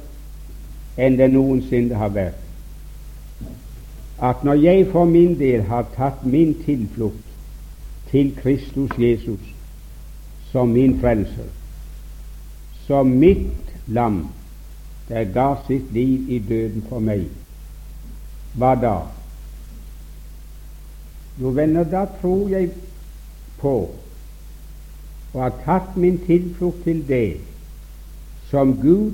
[1.01, 2.43] enn det noensinne har vært,
[4.21, 7.31] at når jeg for min del har tatt min tilflukt
[8.11, 9.55] til Kristus Jesus
[10.51, 11.49] som min frelser,
[12.87, 14.27] som mitt lam
[15.09, 17.25] der ga sitt liv i døden for meg.
[18.59, 18.95] Hva da?
[21.41, 22.71] Jo, venner, da tror jeg
[23.61, 23.75] på
[25.33, 27.41] og har tatt min tilflukt til det
[28.51, 29.13] som Gud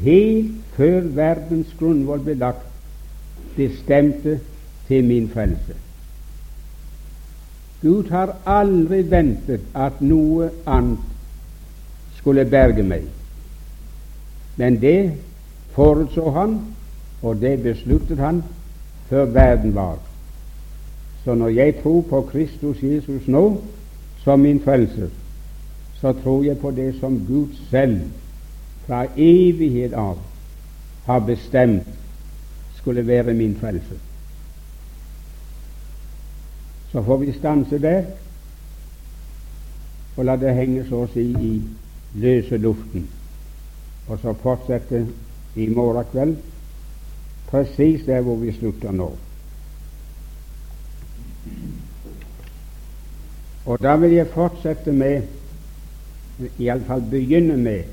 [0.00, 2.64] helt før verdens grunnvoll ble lagt,
[3.56, 4.38] bestemte
[4.88, 5.76] til min frelse.
[7.82, 11.02] Gud har aldri ventet at noe annet
[12.16, 13.04] skulle berge meg.
[14.56, 15.12] Men det
[15.76, 16.56] forutså han,
[17.22, 18.40] og det besluttet han
[19.10, 19.98] før verden var.
[21.24, 23.62] Så når jeg tror på Kristus Jesus nå
[24.24, 25.08] som min frelser,
[26.00, 28.00] så tror jeg på det som Gud selv
[28.86, 30.18] fra evighet av
[31.04, 31.86] har bestemt
[32.74, 33.98] skulle være min frelse.
[36.92, 38.04] Så får vi stanse der
[40.16, 41.52] og la det henge så å si i
[42.20, 43.06] løse luften,
[44.08, 45.06] og så fortsette
[45.56, 46.34] i morgen kveld
[47.48, 49.12] presis der hvor vi slutter nå.
[53.66, 55.22] Og da vil jeg fortsette med,
[56.58, 57.84] iallfall begynne med,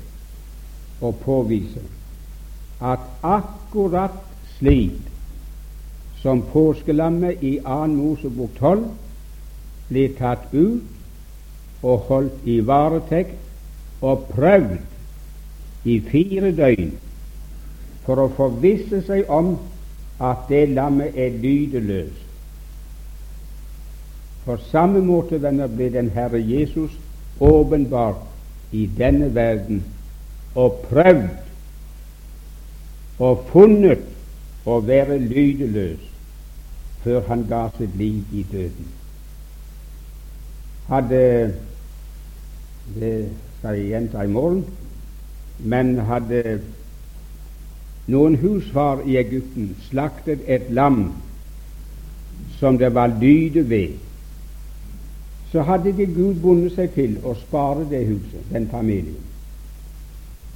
[1.00, 1.80] å påvise
[2.84, 4.16] at akkurat
[4.58, 4.98] slik
[6.20, 7.86] som påskelammet i 2.
[7.94, 8.84] Mosebok 12
[9.88, 16.92] blir tatt ut og holdt i varetekt og prøvd i fire døgn
[18.04, 19.54] for å forvisse seg om
[20.20, 22.29] at det lammet er lydeløst.
[24.44, 26.90] På samme måte, venner, ble den Herre Jesus
[27.40, 28.22] åpenbart
[28.72, 29.84] i denne verden
[30.54, 31.28] og prøvd
[33.20, 34.06] og funnet
[34.66, 36.06] å være lydeløs
[37.04, 38.88] før han ga sitt liv i døden.
[40.88, 41.22] Hadde
[42.96, 43.14] det
[43.58, 44.64] skal jeg gjenta i morgen,
[45.58, 46.60] men hadde
[48.10, 51.10] noen husfar i Egypten slaktet et lam
[52.58, 53.98] som det var lyde ved,
[55.52, 59.18] så hadde de Gud bundet seg til å spare det huset, den familien.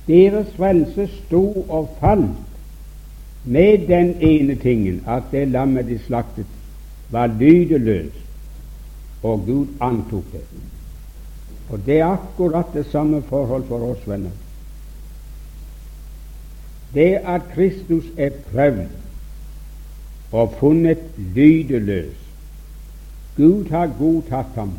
[0.07, 6.47] Deres frelse sto og falt med den ene tingen at det lammet de slaktet,
[7.11, 8.22] var lydeløst,
[9.22, 10.45] og Gud antok det.
[11.68, 14.32] Og det er akkurat det samme forhold for oss venner.
[16.95, 18.86] Det at Kristus er prøvd
[20.32, 20.99] og funnet
[21.34, 22.24] lydeløs
[23.37, 24.72] Gud har godtatt ham.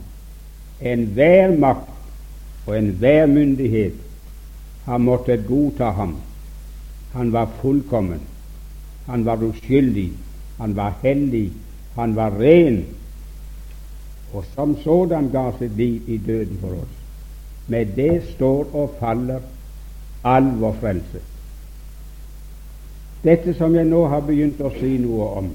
[0.82, 1.92] Enhver makt
[2.66, 3.94] og enhver myndighet
[4.86, 6.16] har måttet godta ham.
[7.14, 8.22] Han var fullkommen.
[9.06, 10.12] Han var uskyldig,
[10.58, 11.52] han var hellig,
[11.96, 12.86] han var ren,
[14.34, 16.96] og som sådan ga sitt liv i døden for oss.
[17.68, 19.40] Med det står og faller
[20.24, 21.22] all vår frelse.
[23.24, 25.48] Dette som jeg nå har begynt å si noe om,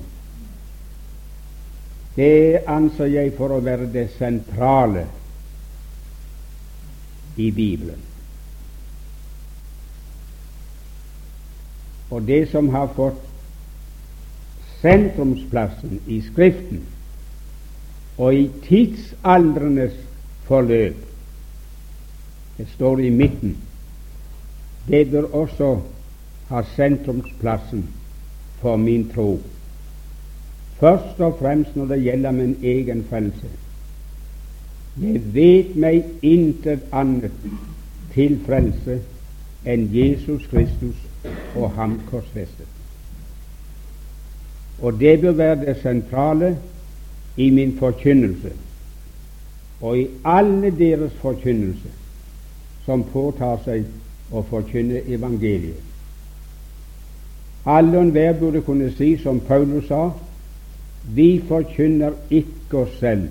[2.20, 5.06] det anser jeg for å være det sentrale
[7.40, 8.02] i Bibelen.
[12.10, 13.22] Og det som har fått
[14.82, 16.82] sentrumsplassen i Skriften
[18.20, 19.96] og i tidsaldrenes
[20.48, 20.98] forløp.
[22.58, 23.54] Det står i midten.
[24.88, 25.70] Det bør også
[26.50, 27.86] ha sentrumsplassen
[28.60, 29.38] for min tro.
[30.80, 33.50] Først og fremst når det gjelder min egen frelse.
[35.00, 37.32] Jeg vet meg intet annet
[38.14, 38.98] til frelse
[39.68, 40.96] enn Jesus Kristus
[41.54, 42.66] og Ham korsfestet.
[44.80, 46.56] Og det bør være det sentrale
[47.36, 48.52] i min forkynnelse
[49.80, 51.92] og i alle deres forkynnelse
[52.84, 53.84] som påtar seg
[54.32, 55.78] å forkynne evangeliet.
[57.68, 60.10] Alle og enhver burde kunne si som Paulus sa,
[61.02, 63.28] vi forkynner ikke oss selv,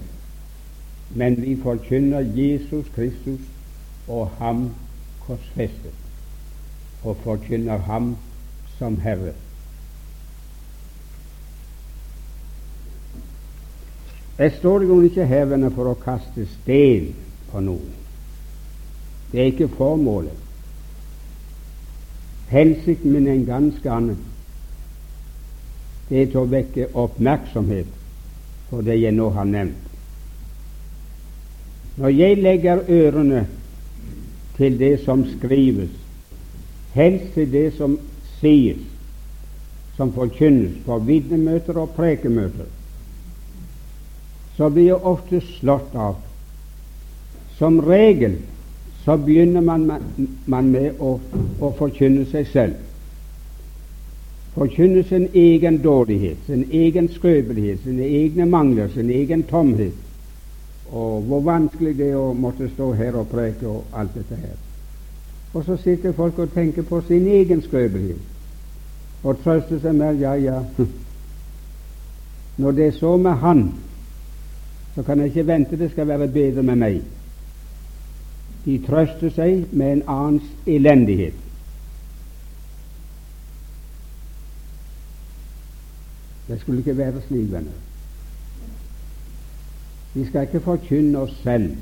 [1.16, 3.40] men vi forkynner Jesus Kristus
[4.08, 4.70] og Ham
[5.26, 5.94] korsfestet,
[7.04, 8.16] og forkynner Ham
[8.78, 9.34] som Herre.
[14.40, 17.10] Jeg står jo ikke hevende for å kaste sten
[17.52, 17.96] på noen.
[19.32, 20.46] Det er ikke formålet.
[22.50, 24.22] Hensikten min er en ganske annen.
[26.10, 27.90] Det er til å vekke oppmerksomhet
[28.70, 29.86] for det jeg nå har nevnt.
[32.00, 33.44] Når jeg legger ørene
[34.58, 35.92] til det som skrives,
[36.94, 37.98] helst til det som
[38.40, 38.82] sies,
[39.98, 42.70] som forkynnes på vitnemøter og prekemøter,
[44.56, 46.18] så blir jeg ofte slått av.
[47.60, 48.38] Som regel
[49.04, 49.90] så begynner man,
[50.72, 51.18] med å,
[51.60, 52.89] å, forkynne seg selv.
[54.60, 59.94] Forkynne sin egen dårlighet, sin egen skrøpelighet, sine egne mangler, sin egen tomhet.
[60.92, 64.58] Og hvor vanskelig det er å måtte stå her og preke og alt dette her.
[65.54, 70.36] Og så sitter folk og tenker på sin egen skrøpelighet og trøster seg med ja,
[70.36, 70.60] ja,
[72.62, 73.66] når det er så med han,
[74.96, 77.04] så kan jeg ikke vente det skal være bedre med meg.
[78.66, 81.46] De trøster seg med en annens elendighet.
[86.50, 87.78] Det skulle ikke være slik, venner.
[90.14, 91.76] Vi skal ikke forkynne oss selv,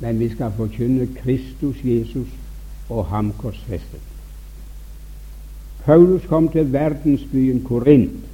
[0.00, 2.28] men vi skal forkynne Kristus Jesus
[2.88, 4.00] og ham korsfestet.
[5.84, 8.26] Paulus kom til verdensbyen Korint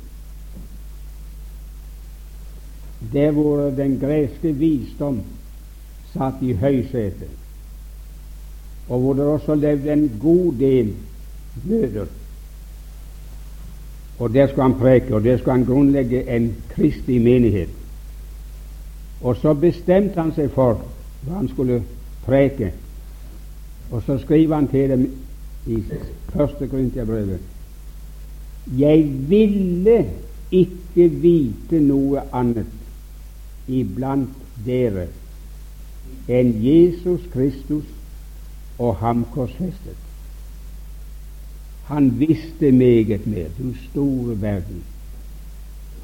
[3.12, 5.22] der hvor den greske visdom
[6.12, 7.30] satt i høysetet,
[8.88, 10.94] og hvor det også levde en god del
[11.68, 12.06] jøder.
[14.18, 17.68] Og Der skulle han preke, og der skulle han grunnlegge en kristig menighet.
[19.20, 20.80] Og så bestemte han seg for
[21.22, 21.82] hva han skulle
[22.24, 22.72] preke,
[23.90, 25.04] og så skriver han til dem
[25.66, 25.78] i
[26.32, 27.40] første Korintiabrevet
[28.78, 30.06] Jeg ville
[30.50, 35.06] ikke vite noe annet iblant dere
[36.30, 37.86] enn Jesus Kristus
[38.78, 40.01] og ham korsfestet.
[41.92, 44.82] Han visste meget mer, du store verden.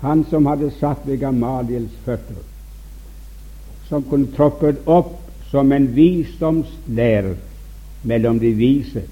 [0.00, 2.42] Han som hadde satt ved Gamaliels føtter,
[3.88, 5.14] som kunne troppet opp
[5.48, 7.38] som en visdomslærer
[8.02, 9.02] mellom de vise,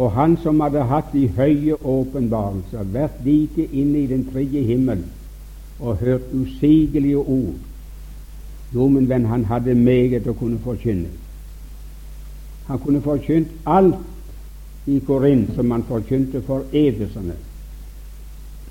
[0.00, 5.04] og han som hadde hatt de høye åpenbarelser, vært like inne i den tredje himmel,
[5.80, 7.60] og hørt usigelige ord.
[8.74, 11.12] Jo, men venn, han hadde meget å kunne forkynne.
[12.66, 14.00] Han kunne forkynt alt
[14.86, 17.34] i Korint som han forkynte for edelsene.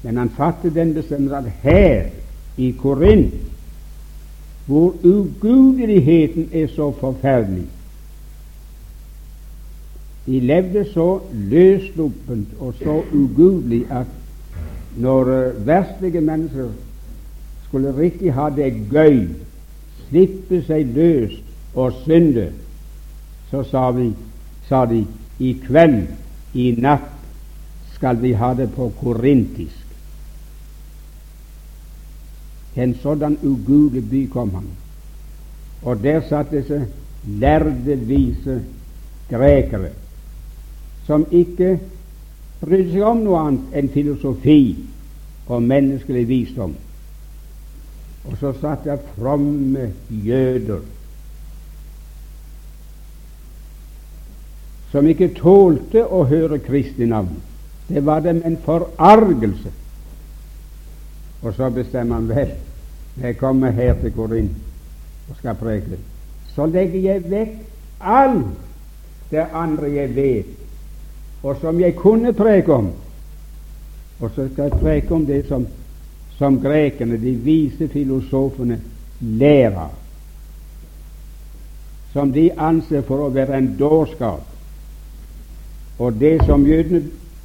[0.02, 2.10] Men han fattet den bestemmelse at her
[2.58, 3.34] i Korint,
[4.66, 7.66] hvor ugudeligheten er så forferdelig
[10.26, 14.06] De levde så løssluppent og så ugudelig at
[14.98, 15.24] når
[15.66, 16.70] verstlige mennesker
[17.68, 19.28] skulle riktig ha det gøy,
[20.10, 21.34] slippe seg løs
[21.76, 22.52] og synde,
[23.50, 24.12] så sa, vi,
[24.70, 25.06] sa de
[25.42, 26.06] i kveld,
[26.54, 27.10] i natt,
[27.96, 29.88] skal vi ha det på korintisk.
[32.74, 34.70] Til en sådan ugudelig by kom han,
[35.82, 36.86] og der satt disse
[37.42, 38.62] lærde, vise
[39.30, 39.92] grekere
[41.08, 41.76] som ikke
[42.62, 44.62] brydde seg om noe annet enn filosofi
[45.52, 46.76] og menneskelig visdom.
[48.30, 50.84] Og så satt der fromme jøder
[54.92, 57.38] som ikke tålte å høre Kristi navn.
[57.88, 59.72] Det var dem en forargelse.
[61.42, 62.52] Og så bestemmer han vel
[63.16, 65.98] når jeg kommer her til Korint og skal preke,
[66.56, 67.58] så legger jeg vekk
[68.00, 70.50] alt det andre jeg vet,
[71.44, 72.90] og som jeg kunne preke om,
[74.20, 75.68] og så skal jeg preke om det som
[76.42, 78.80] som grekerne, de vise filosofene,
[79.22, 79.92] lærer,
[82.14, 84.48] som de anser for å være en dårskap,
[86.02, 87.04] og det som jødene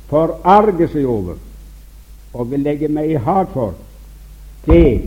[0.08, 1.34] forarger seg over,
[2.32, 3.74] og vil legge meg i hat for,
[4.64, 5.02] det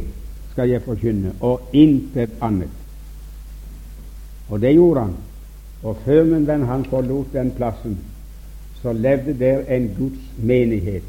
[0.51, 2.69] skal jeg forkynne, og intet annet.
[4.49, 5.17] Og det gjorde han.
[5.83, 7.97] Og før venn han forlot den plassen,
[8.81, 11.03] så levde der en Guds menighet.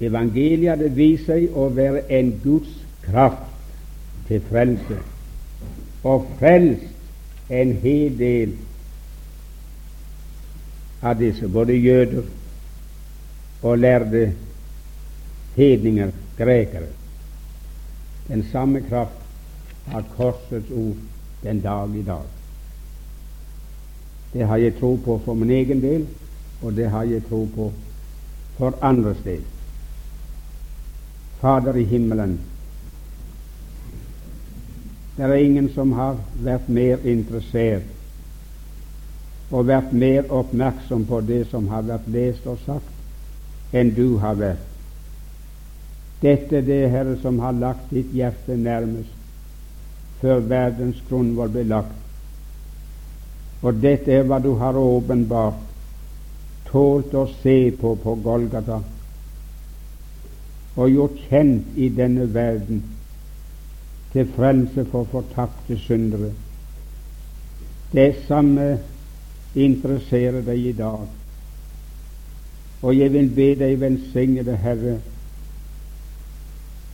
[0.00, 2.72] Evangeliet hadde vist seg å være en Guds
[3.04, 3.48] kraft
[4.28, 5.00] til frelse,
[6.04, 8.58] og frelst en hel del
[11.00, 12.22] av disse, både jøder
[13.62, 14.32] og lærde
[15.56, 16.88] hedninger, grekere.
[18.28, 19.20] Den samme kraft
[19.86, 20.96] har korsets ord
[21.42, 22.26] den dag i dag.
[24.32, 26.06] Det har jeg tro på for min egen del,
[26.62, 27.72] og det har jeg tro på
[28.58, 29.42] for andres del.
[31.40, 32.40] Fader i himmelen,
[35.16, 37.99] det er ingen som har vært mer interessert
[39.50, 42.90] og vært mer oppmerksom på det som har vært lest og sagt,
[43.74, 44.66] enn du har vært.
[46.20, 49.16] Dette er det, Herre, som har lagt ditt hjerte nærmest
[50.20, 51.96] før verdens grunnvoll ble lagt.
[53.64, 55.62] Og dette er hva du har åpenbart
[56.68, 58.80] tålt å se på på Golgata
[60.76, 62.84] og gjort kjent i denne verden
[64.12, 66.30] til frelse for fortapte syndere.
[67.92, 68.78] Det samme
[69.54, 71.06] interesserer deg i dag.
[72.82, 74.98] Og jeg vil be deg velsignede Herre.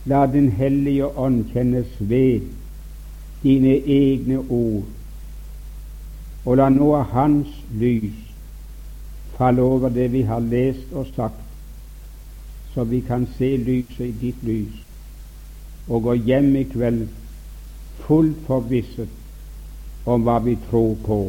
[0.05, 2.47] La Din hellige ånd kjennes ved
[3.43, 4.87] dine egne ord
[6.47, 8.23] og la nå Hans lys
[9.37, 11.41] falle over det vi har lest og sagt,
[12.73, 14.79] så vi kan se lyset i ditt lys
[15.87, 17.03] og gå hjem i kveld
[18.07, 21.19] fullt forvisset om hva vi tror på.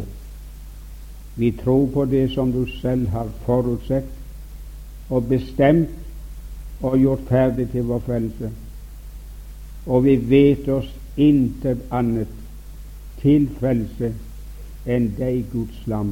[1.38, 4.08] Vi tror på det som du selv har forutsett
[5.08, 5.94] og bestemt
[6.82, 8.50] og gjort ferdig til vår frelse.
[9.86, 12.32] Og vi vet oss intet annet
[13.22, 14.10] til frelse
[14.88, 16.10] enn deg, Guds lam.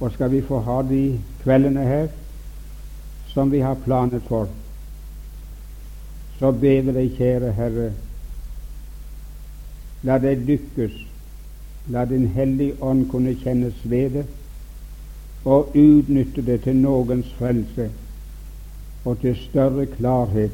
[0.00, 1.02] Og skal vi få ha de
[1.42, 2.08] kveldene her
[3.32, 4.48] som vi har planet for,
[6.38, 7.90] så ber vi deg, kjære Herre,
[10.04, 11.05] la det lykkes,
[11.88, 14.26] la Din Hellige Ånd kunne kjennes ved det,
[15.44, 17.90] og utnytte det til noens frelse
[19.04, 20.50] og til større klarhet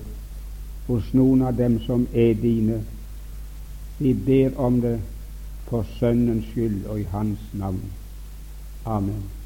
[0.86, 2.82] hos noen av dem som er dine.
[3.98, 4.98] Vi ber om det
[5.70, 7.80] for Sønnens skyld og i Hans navn.
[8.84, 9.41] Amen.